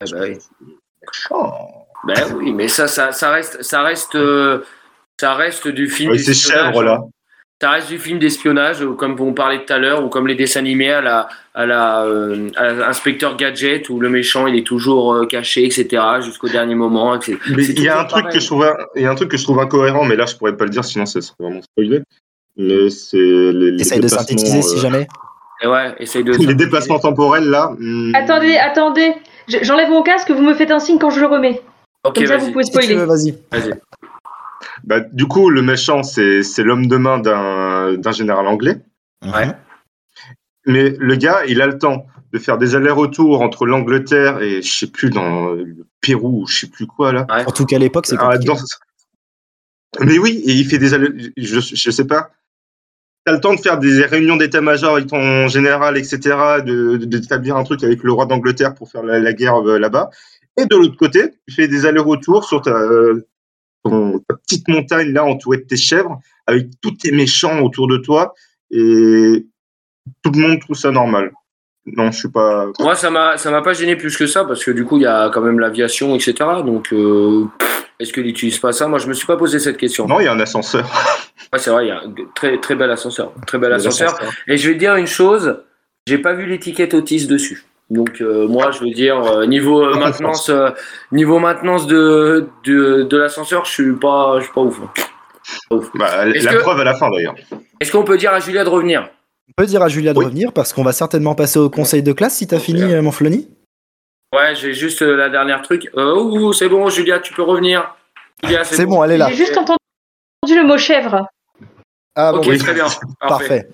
[0.05, 0.39] Eh ben oui.
[1.07, 1.87] Méchant.
[2.07, 4.63] Ben oui, mais ça, ça, ça reste, ça reste, euh,
[5.21, 6.11] ça reste du film.
[6.13, 7.01] Ouais, ces d'espionnage, chèvres là.
[7.61, 10.37] Ça reste du film d'espionnage, euh, comme on parlait tout à l'heure, ou comme les
[10.37, 14.63] dessins animés à la, à la, euh, à l'inspecteur Gadget, où le méchant il est
[14.67, 16.01] toujours euh, caché, etc.
[16.23, 17.17] jusqu'au dernier moment.
[17.17, 17.37] etc.
[17.57, 18.35] Mais C'est il y a un truc pareil.
[18.37, 20.37] que je trouve il y a un truc que je trouve incohérent mais là je
[20.37, 22.03] pourrais pas le dire sinon ça serait vraiment spoilé.
[22.57, 25.09] Mais c'est les, les essaye de synthétiser si jamais
[25.63, 26.33] Et ouais, essaye de.
[26.47, 27.73] les déplacements temporels là.
[27.77, 29.15] hmm, Attendez, attendez.
[29.49, 31.61] Je- J'enlève mon casque, vous me faites un signe quand je le remets.
[32.05, 32.95] Ok, Comme ça, vous pouvez spoiler.
[32.95, 33.73] veux vas-y vas-y.
[34.85, 38.77] Bah, du coup le méchant c'est c'est l'homme de main d'un d'un général anglais.
[39.23, 39.49] Ouais.
[40.67, 44.71] Mais le gars, il a le temps de faire des allers-retours entre l'Angleterre et je
[44.71, 47.27] sais plus dans le Pérou ou je sais plus quoi là.
[47.47, 48.45] En tout cas, à l'époque, c'est Ah, compliqué.
[48.47, 52.31] dans- Mais oui, et il fait des allers, je, je sais pas.
[53.25, 56.19] T'as le temps de faire des réunions d'état-major avec ton général, etc.,
[56.65, 59.79] de, de- d'établir un truc avec le roi d'Angleterre pour faire la, la guerre euh,
[59.79, 60.11] là-bas.
[60.61, 63.27] Et de l'autre côté, tu fais des allers-retours sur ta, euh,
[63.85, 67.97] ton- ta petite montagne là entourée de tes chèvres, avec tous tes méchants autour de
[67.99, 68.35] toi,
[68.71, 69.47] et
[70.23, 71.33] tout le monde trouve ça normal.
[71.87, 72.67] Non, je suis pas.
[72.81, 75.05] Moi, ça m'a, ça m'a pas gêné plus que ça parce que du coup, il
[75.05, 76.35] y a quand même l'aviation, etc.
[76.65, 77.47] Donc, euh,
[77.99, 78.89] est-ce qu'il n'utilise pas ça?
[78.89, 80.07] Moi, je me suis pas posé cette question.
[80.07, 80.87] Non, il y a un ascenseur.
[81.51, 84.19] Ouais, c'est vrai, il y a un très très bel ascenseur, très bel ascenseur.
[84.49, 85.63] Et je vais te dire une chose,
[86.07, 87.65] j'ai pas vu l'étiquette Otis dessus.
[87.91, 90.71] Donc euh, moi, je veux dire euh, niveau euh, maintenance, euh,
[91.11, 94.79] niveau maintenance de de, de l'ascenseur, je suis pas, je suis pas ouf.
[95.71, 95.91] Pas ouf.
[95.95, 97.35] Bah, Est-ce la que- preuve à la fin d'ailleurs.
[97.81, 99.09] Est-ce qu'on peut dire à Julia de revenir?
[99.49, 100.27] On peut dire à Julia de Oui.
[100.27, 103.11] revenir parce qu'on va certainement passer au conseil de classe si t'as fini, euh, mon
[103.13, 103.49] Flony.
[104.35, 105.89] Ouais, j'ai juste euh, la dernière truc.
[105.97, 107.95] Euh, ouh, c'est bon, Julia, tu peux revenir.
[108.45, 109.29] Julia, C'est bon, elle est là.
[109.31, 109.79] J'ai juste entendu
[110.51, 111.27] le mot chèvre.
[112.15, 112.59] Ah bon, Ok, oui.
[112.59, 112.85] très bien.
[113.21, 113.29] Parfait.
[113.29, 113.69] Parfait.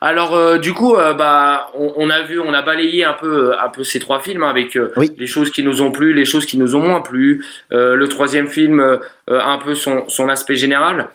[0.00, 3.54] Alors euh, du coup, euh, bah, on, on a vu, on a balayé un peu,
[3.58, 5.10] un peu ces trois films hein, avec euh, Oui.
[5.16, 7.44] les choses qui nous ont plu, les choses qui nous ont moins plu.
[7.70, 8.98] Le troisième film,
[9.28, 11.08] un peu son, son aspect général.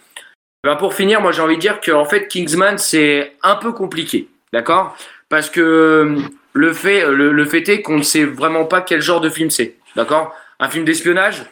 [0.63, 3.71] Ben, pour finir, moi j'ai envie de dire que en fait Kingsman c'est un peu
[3.73, 4.97] compliqué, d'accord?
[5.29, 6.17] Parce que
[6.53, 9.49] le fait, le, le fait est qu'on ne sait vraiment pas quel genre de film
[9.49, 10.35] c'est, d'accord?
[10.59, 11.45] Un film d'espionnage?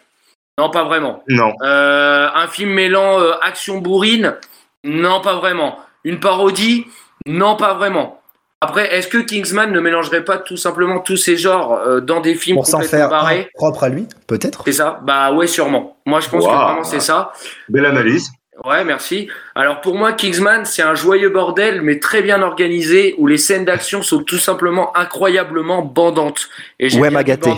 [0.57, 1.23] Non, pas vraiment.
[1.29, 1.53] Non.
[1.61, 4.35] Un film mêlant action bourrine?
[4.83, 5.79] Non, pas vraiment.
[6.03, 6.85] Une parodie
[7.25, 8.21] Non, pas vraiment.
[8.59, 12.33] Après, est-ce que Kingsman ne mélangerait pas tout simplement tous ces genres euh, dans des
[12.33, 14.63] films Pour s'en faire un propre à lui, peut-être.
[14.65, 15.97] C'est ça Bah ouais, sûrement.
[16.07, 16.55] Moi, je pense que Wow.
[16.57, 17.33] vraiment c'est ça.
[17.69, 18.31] Belle analyse.
[18.65, 19.29] Ouais, merci.
[19.53, 23.65] Alors pour moi, Kingsman, c'est un joyeux bordel, mais très bien organisé, où les scènes
[23.65, 26.49] d'action sont tout simplement incroyablement bandantes.
[26.79, 27.51] Et j'ai Ouais, bien dit.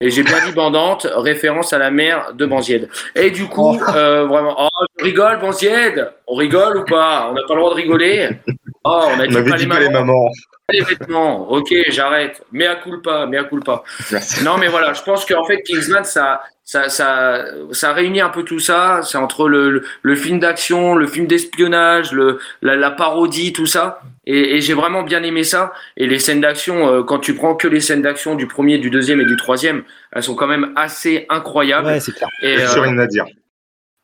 [0.00, 2.88] Et j'ai bien dit bandante, référence à la mère de Banzied.
[3.14, 7.28] Et du coup, euh, vraiment, oh, je rigole, Banzied On rigole ou pas?
[7.30, 8.30] On n'a pas le droit de rigoler?
[8.84, 10.28] Oh, on a On dit avait pas dit les pas les mamans,
[10.66, 11.50] pas les vêtements.
[11.50, 12.42] Ok, j'arrête.
[12.52, 13.82] Mais à culpa, mais à culpa.
[14.10, 14.42] Merci.
[14.42, 18.42] Non, mais voilà, je pense qu'en fait, Kingsman, ça, ça, ça, ça réunit un peu
[18.42, 19.00] tout ça.
[19.04, 23.66] C'est entre le, le, le film d'action, le film d'espionnage, le, la, la parodie, tout
[23.66, 24.00] ça.
[24.26, 25.72] Et, et j'ai vraiment bien aimé ça.
[25.96, 28.90] Et les scènes d'action, euh, quand tu prends que les scènes d'action du premier, du
[28.90, 31.86] deuxième et du troisième, elles sont quand même assez incroyables.
[31.86, 32.28] Ouais, c'est clair.
[32.42, 33.26] et, J'ai euh, rien à dire.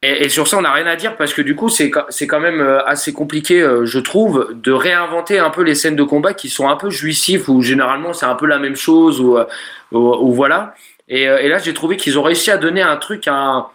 [0.03, 2.41] Et, et sur ça, on n'a rien à dire parce que du coup, c'est quand-
[2.41, 6.35] même euh, assez compliqué, euh, je trouve, de réinventer un peu les scènes de combat
[6.35, 9.45] qui sont un peu jouissifs ou généralement c'est un peu la même chose ou, euh,
[9.93, 10.75] ou, ou voilà.
[11.09, 13.67] Et, et là, j'ai trouvé qu'ils ont réussi à donner un truc, un,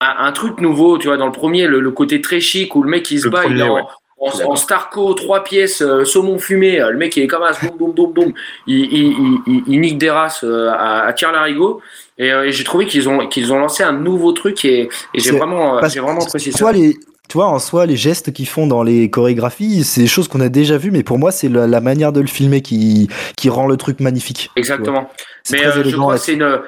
[0.00, 2.82] un, un truc nouveau, tu vois, dans le premier, le, le côté très chic où
[2.82, 3.82] le mec il se Le bat, il en, ouais.
[4.18, 7.76] en, en Starco, trois pièces, euh, saumon fumé, le mec il est comme un boum
[7.78, 8.32] boum boum boum,
[8.66, 11.80] il, il, il, il, il nique des races euh, à, à tir larigot.
[12.18, 14.88] Et, euh, et j'ai trouvé qu'ils ont qu'ils ont lancé un nouveau truc et, et
[15.14, 16.72] j'ai C'est- vraiment euh, j'ai vraiment que apprécié ça.
[16.72, 16.94] les,
[17.28, 20.40] tu vois, en soi, les gestes qu'ils font dans les chorégraphies, c'est des choses qu'on
[20.40, 23.08] a déjà vues, mais pour moi, c'est la, la manière de le filmer qui,
[23.38, 24.50] qui rend le truc magnifique.
[24.56, 25.08] Exactement.
[25.50, 26.60] Mais euh, je crois que c'est une.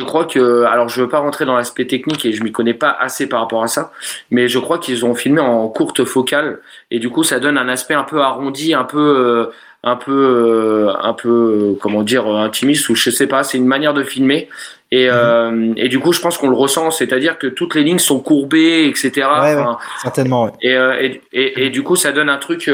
[0.00, 2.74] Je crois que, alors je veux pas rentrer dans l'aspect technique et je m'y connais
[2.74, 3.92] pas assez par rapport à ça,
[4.32, 6.58] mais je crois qu'ils ont filmé en courte focale
[6.90, 9.50] et du coup ça donne un aspect un peu arrondi, un peu,
[9.84, 13.44] un peu, euh, un peu, euh, comment dire, euh, intimiste ou je sais pas.
[13.44, 14.48] C'est une manière de filmer
[14.90, 17.98] et, euh, et du coup je pense qu'on le ressent, c'est-à-dire que toutes les lignes
[17.98, 19.10] sont courbées, etc.
[19.16, 19.60] Ouais, ouais.
[19.60, 20.52] Enfin, Certainement, ouais.
[20.62, 22.70] et, et, et, et du coup ça donne un truc,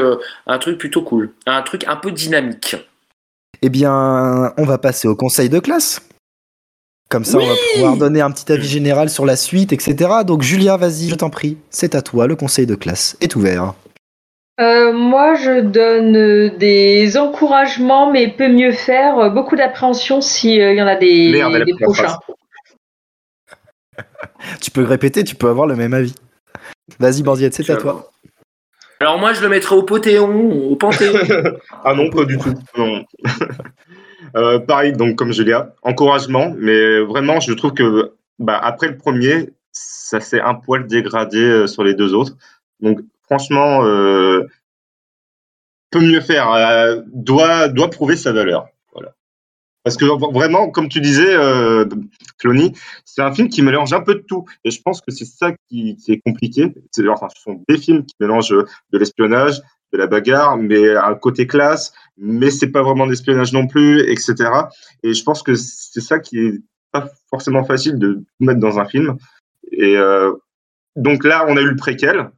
[0.47, 2.75] un truc plutôt cool, un truc un peu dynamique.
[3.61, 6.01] Eh bien, on va passer au conseil de classe.
[7.09, 10.09] Comme ça, on va pouvoir donner un petit avis général sur la suite, etc.
[10.25, 11.57] Donc, Julia, vas-y, je t'en prie.
[11.69, 13.73] C'est à toi, le conseil de classe est ouvert.
[14.61, 19.17] Euh, moi, je donne euh, des encouragements, mais peut mieux faire.
[19.17, 22.17] euh, Beaucoup d'appréhension s'il y en a des, Merde, prochains.
[24.61, 26.15] Tu peux répéter, tu peux avoir le même avis.
[26.99, 28.11] Vas-y, Banziette, c'est à toi.
[28.99, 31.13] Alors moi je le mettrais au Panthéon, au Panthéon.
[31.83, 32.53] Ah non, pas du tout.
[32.77, 33.03] Non.
[34.35, 39.49] Euh, pareil, donc comme Julia, encouragement, mais vraiment, je trouve que bah, après le premier,
[39.73, 42.37] ça s'est un poil dégradé euh, sur les deux autres.
[42.79, 42.99] Donc
[43.31, 44.45] franchement, euh,
[45.89, 48.67] peut mieux faire, euh, doit, doit prouver sa valeur.
[48.91, 49.13] Voilà.
[49.85, 50.03] Parce que
[50.33, 51.85] vraiment, comme tu disais, euh,
[52.39, 52.73] Clony,
[53.05, 54.43] c'est un film qui mélange un peu de tout.
[54.65, 56.73] Et je pense que c'est ça qui, est compliqué.
[57.07, 59.61] Enfin, ce sont des films qui mélangent de l'espionnage,
[59.93, 64.35] de la bagarre, mais un côté classe, mais c'est pas vraiment d'espionnage non plus, etc.
[65.03, 66.61] Et je pense que c'est ça qui est
[66.91, 69.17] pas forcément facile de mettre dans un film.
[69.71, 70.33] Et euh,
[70.97, 72.29] donc là, on a eu le préquel.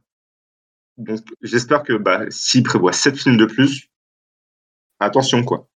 [0.96, 3.90] Donc j'espère que bah, s'il prévoit sept films de plus,
[5.00, 5.68] attention quoi.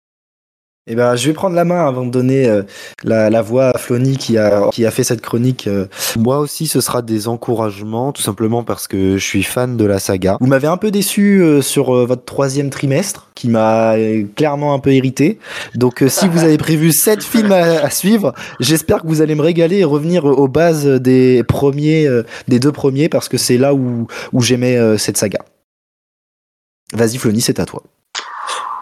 [0.88, 2.62] Eh ben, je vais prendre la main avant de donner euh,
[3.02, 5.66] la, la voix à Flony qui a, qui a fait cette chronique.
[5.66, 5.86] euh.
[6.16, 9.98] Moi aussi, ce sera des encouragements, tout simplement parce que je suis fan de la
[9.98, 10.36] saga.
[10.40, 13.94] Vous m'avez un peu déçu euh, sur votre troisième trimestre, qui m'a
[14.36, 15.40] clairement un peu irrité.
[15.74, 19.42] Donc, si vous avez prévu sept films à, à suivre, j'espère que vous allez me
[19.42, 22.08] régaler et revenir aux bases des premiers,
[22.46, 25.40] des deux premiers, parce que c'est là où, où j'aimais cette saga.
[26.92, 27.82] Vas-y, Flony, c'est à toi.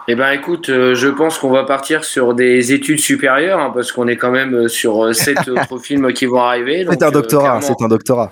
[0.07, 3.91] Eh ben écoute, euh, je pense qu'on va partir sur des études supérieures hein, parce
[3.91, 6.85] qu'on est quand même euh, sur euh, sept autres films qui vont arriver.
[6.87, 8.31] C'est un doctorat, c'est un doctorat.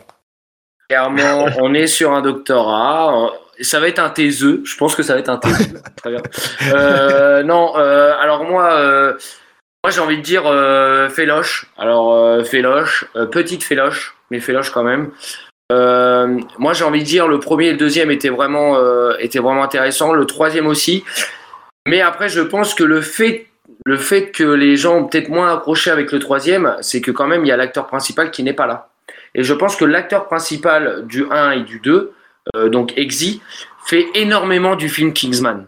[0.87, 3.31] Clairement, on est sur un doctorat.
[3.59, 4.61] Ça va être un taiseux.
[4.65, 5.79] Je pense que ça va être un taiseux.
[5.95, 6.21] Très bien.
[6.73, 9.15] Euh, non, alors moi,
[9.83, 10.43] moi j'ai envie de dire
[11.09, 11.65] Féloche.
[11.77, 15.11] Alors Féloche, petite Féloche, mais Féloche quand même.
[15.71, 18.77] Moi j'ai envie de dire le premier et le deuxième étaient vraiment,
[19.17, 20.13] étaient vraiment intéressants.
[20.13, 21.03] Le troisième aussi.
[21.87, 23.47] Mais après, je pense que le fait,
[23.85, 27.27] le fait que les gens ont peut-être moins accroché avec le troisième, c'est que quand
[27.27, 28.89] même il y a l'acteur principal qui n'est pas là.
[29.35, 32.13] Et je pense que l'acteur principal du 1 et du 2,
[32.55, 33.41] euh, donc Exy,
[33.85, 35.67] fait énormément du film Kingsman.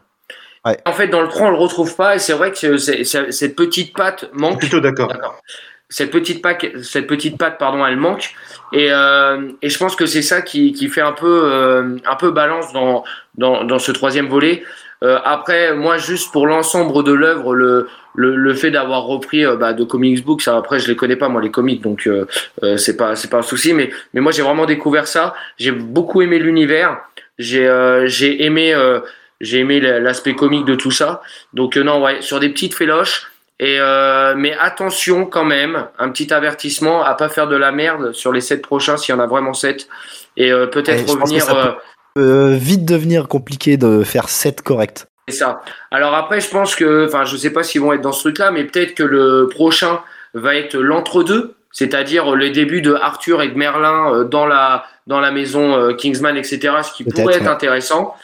[0.66, 0.78] Ouais.
[0.86, 3.32] En fait, dans le 3, on le retrouve pas, et c'est vrai que c'est- c'est-
[3.32, 4.59] cette petite patte manque.
[4.59, 5.09] Plutôt d'accord.
[5.09, 5.41] D'accord.
[5.89, 8.34] Cette petite patte, cette petite patte, pardon, elle manque,
[8.74, 12.16] et, euh, et je pense que c'est ça qui, qui fait un peu, euh, un
[12.16, 13.03] peu balance dans,
[13.36, 14.63] dans, dans ce troisième volet.
[15.05, 19.55] Euh, après, moi, juste pour l'ensemble de l'œuvre, le, le, le fait d'avoir repris euh,
[19.55, 22.25] bah, de comics books, ça, après, je les connais pas moi les comics, donc euh,
[22.63, 23.73] euh, c'est pas, c'est pas un souci.
[23.73, 25.35] Mais, mais moi, j'ai vraiment découvert ça.
[25.57, 26.97] J'ai beaucoup aimé l'univers.
[27.37, 28.99] J'ai, euh, j'ai aimé, euh,
[29.41, 31.21] j'ai aimé l'aspect comique de tout ça.
[31.53, 33.31] Donc non, ouais, sur des petites féloches.
[33.57, 38.11] Et euh, mais attention quand même, un petit avertissement à pas faire de la merde
[38.11, 39.87] sur les sept prochains s'il y en a vraiment sept.
[40.35, 41.77] Et euh, Ouais, peut-être que revenir.
[42.16, 45.05] Peut- vite devenir compliqué de faire 7 corrects.
[45.28, 45.61] C'est ça.
[45.91, 48.51] Alors après, je pense que, enfin, je sais pas s'ils vont être dans ce truc-là,
[48.51, 50.01] mais peut-être que le prochain
[50.34, 55.20] va être l'entre-deux, c'est-à-dire les débuts de Arthur et de Merlin euh, dans la dans
[55.20, 56.74] la maison euh, Kingsman, etc.
[56.84, 57.47] Ce qui pourrait être ouais.
[57.47, 58.16] intéressant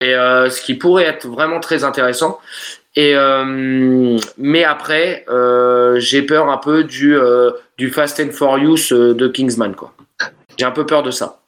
[0.00, 2.38] et euh, ce qui pourrait être vraiment très intéressant.
[2.96, 7.16] Et euh, mais après, euh, j'ai peur un peu du
[7.78, 9.92] du Fast and Furious de Kingsman, quoi.
[10.58, 11.40] J'ai un peu peur de ça.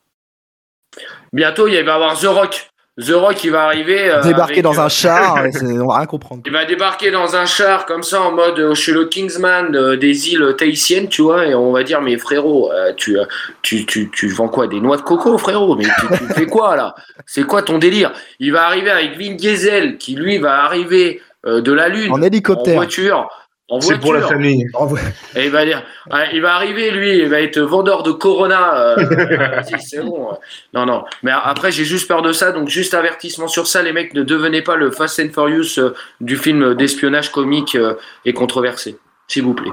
[1.33, 2.68] Bientôt, il va y avoir The Rock.
[3.01, 4.11] The Rock, il va arriver.
[4.11, 6.43] euh, Débarquer avec, dans euh, un char, c'est- on va rien comprendre.
[6.45, 9.74] il va débarquer dans un char comme ça en mode euh, je suis le Kingsman
[9.74, 13.24] euh, des îles tahitiennes, tu vois, et on va dire mais frérot, euh, tu, euh,
[13.62, 15.74] tu, tu, tu vends quoi Des noix de coco, frérot?
[15.74, 16.95] Mais tu, tu fais quoi là?
[17.24, 18.12] C'est quoi ton délire?
[18.41, 22.16] Il va arriver avec Vin Diesel qui lui va arriver euh, de la lune En
[22.18, 22.74] en hélicoptère.
[22.74, 23.26] voiture.
[23.73, 24.66] En C'est pour la famille.
[25.35, 25.83] Et il va dire,
[26.35, 28.75] il va arriver lui, il va être vendeur de Corona.
[28.99, 30.29] euh, vas-y, c'est bon.
[30.75, 31.05] Non, non.
[31.23, 34.25] Mais après, j'ai juste peur de ça, donc juste avertissement sur ça, les mecs, ne
[34.25, 37.95] devenez pas le Fast and Furious euh, du film d'espionnage comique euh,
[38.27, 39.73] et controversé, s'il vous plaît.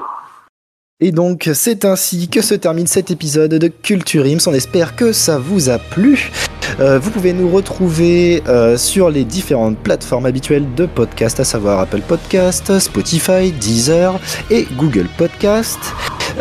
[1.02, 4.48] Et donc, c'est ainsi que se termine cet épisode de Culture Ims.
[4.48, 6.32] On espère que ça vous a plu.
[6.80, 11.80] Euh, vous pouvez nous retrouver euh, sur les différentes plateformes habituelles de podcast, à savoir
[11.80, 15.80] Apple Podcast, Spotify, Deezer et Google Podcast.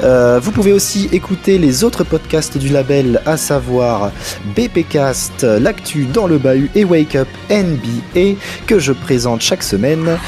[0.02, 4.12] Euh, vous pouvez aussi écouter les autres podcasts du label, à savoir
[4.54, 10.18] BPcast, L'actu dans le bahut et Wake Up NBA, que je présente chaque semaine.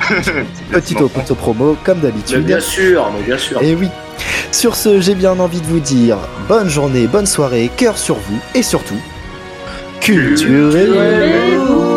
[0.70, 2.44] Petit auto-promo, comme d'habitude.
[2.44, 3.62] bien sûr, mais bien sûr.
[3.62, 3.88] Et oui.
[4.52, 6.18] Sur ce, j'ai bien envie de vous dire
[6.48, 9.00] bonne journée, bonne soirée, cœur sur vous et surtout,
[10.00, 11.89] culturez-vous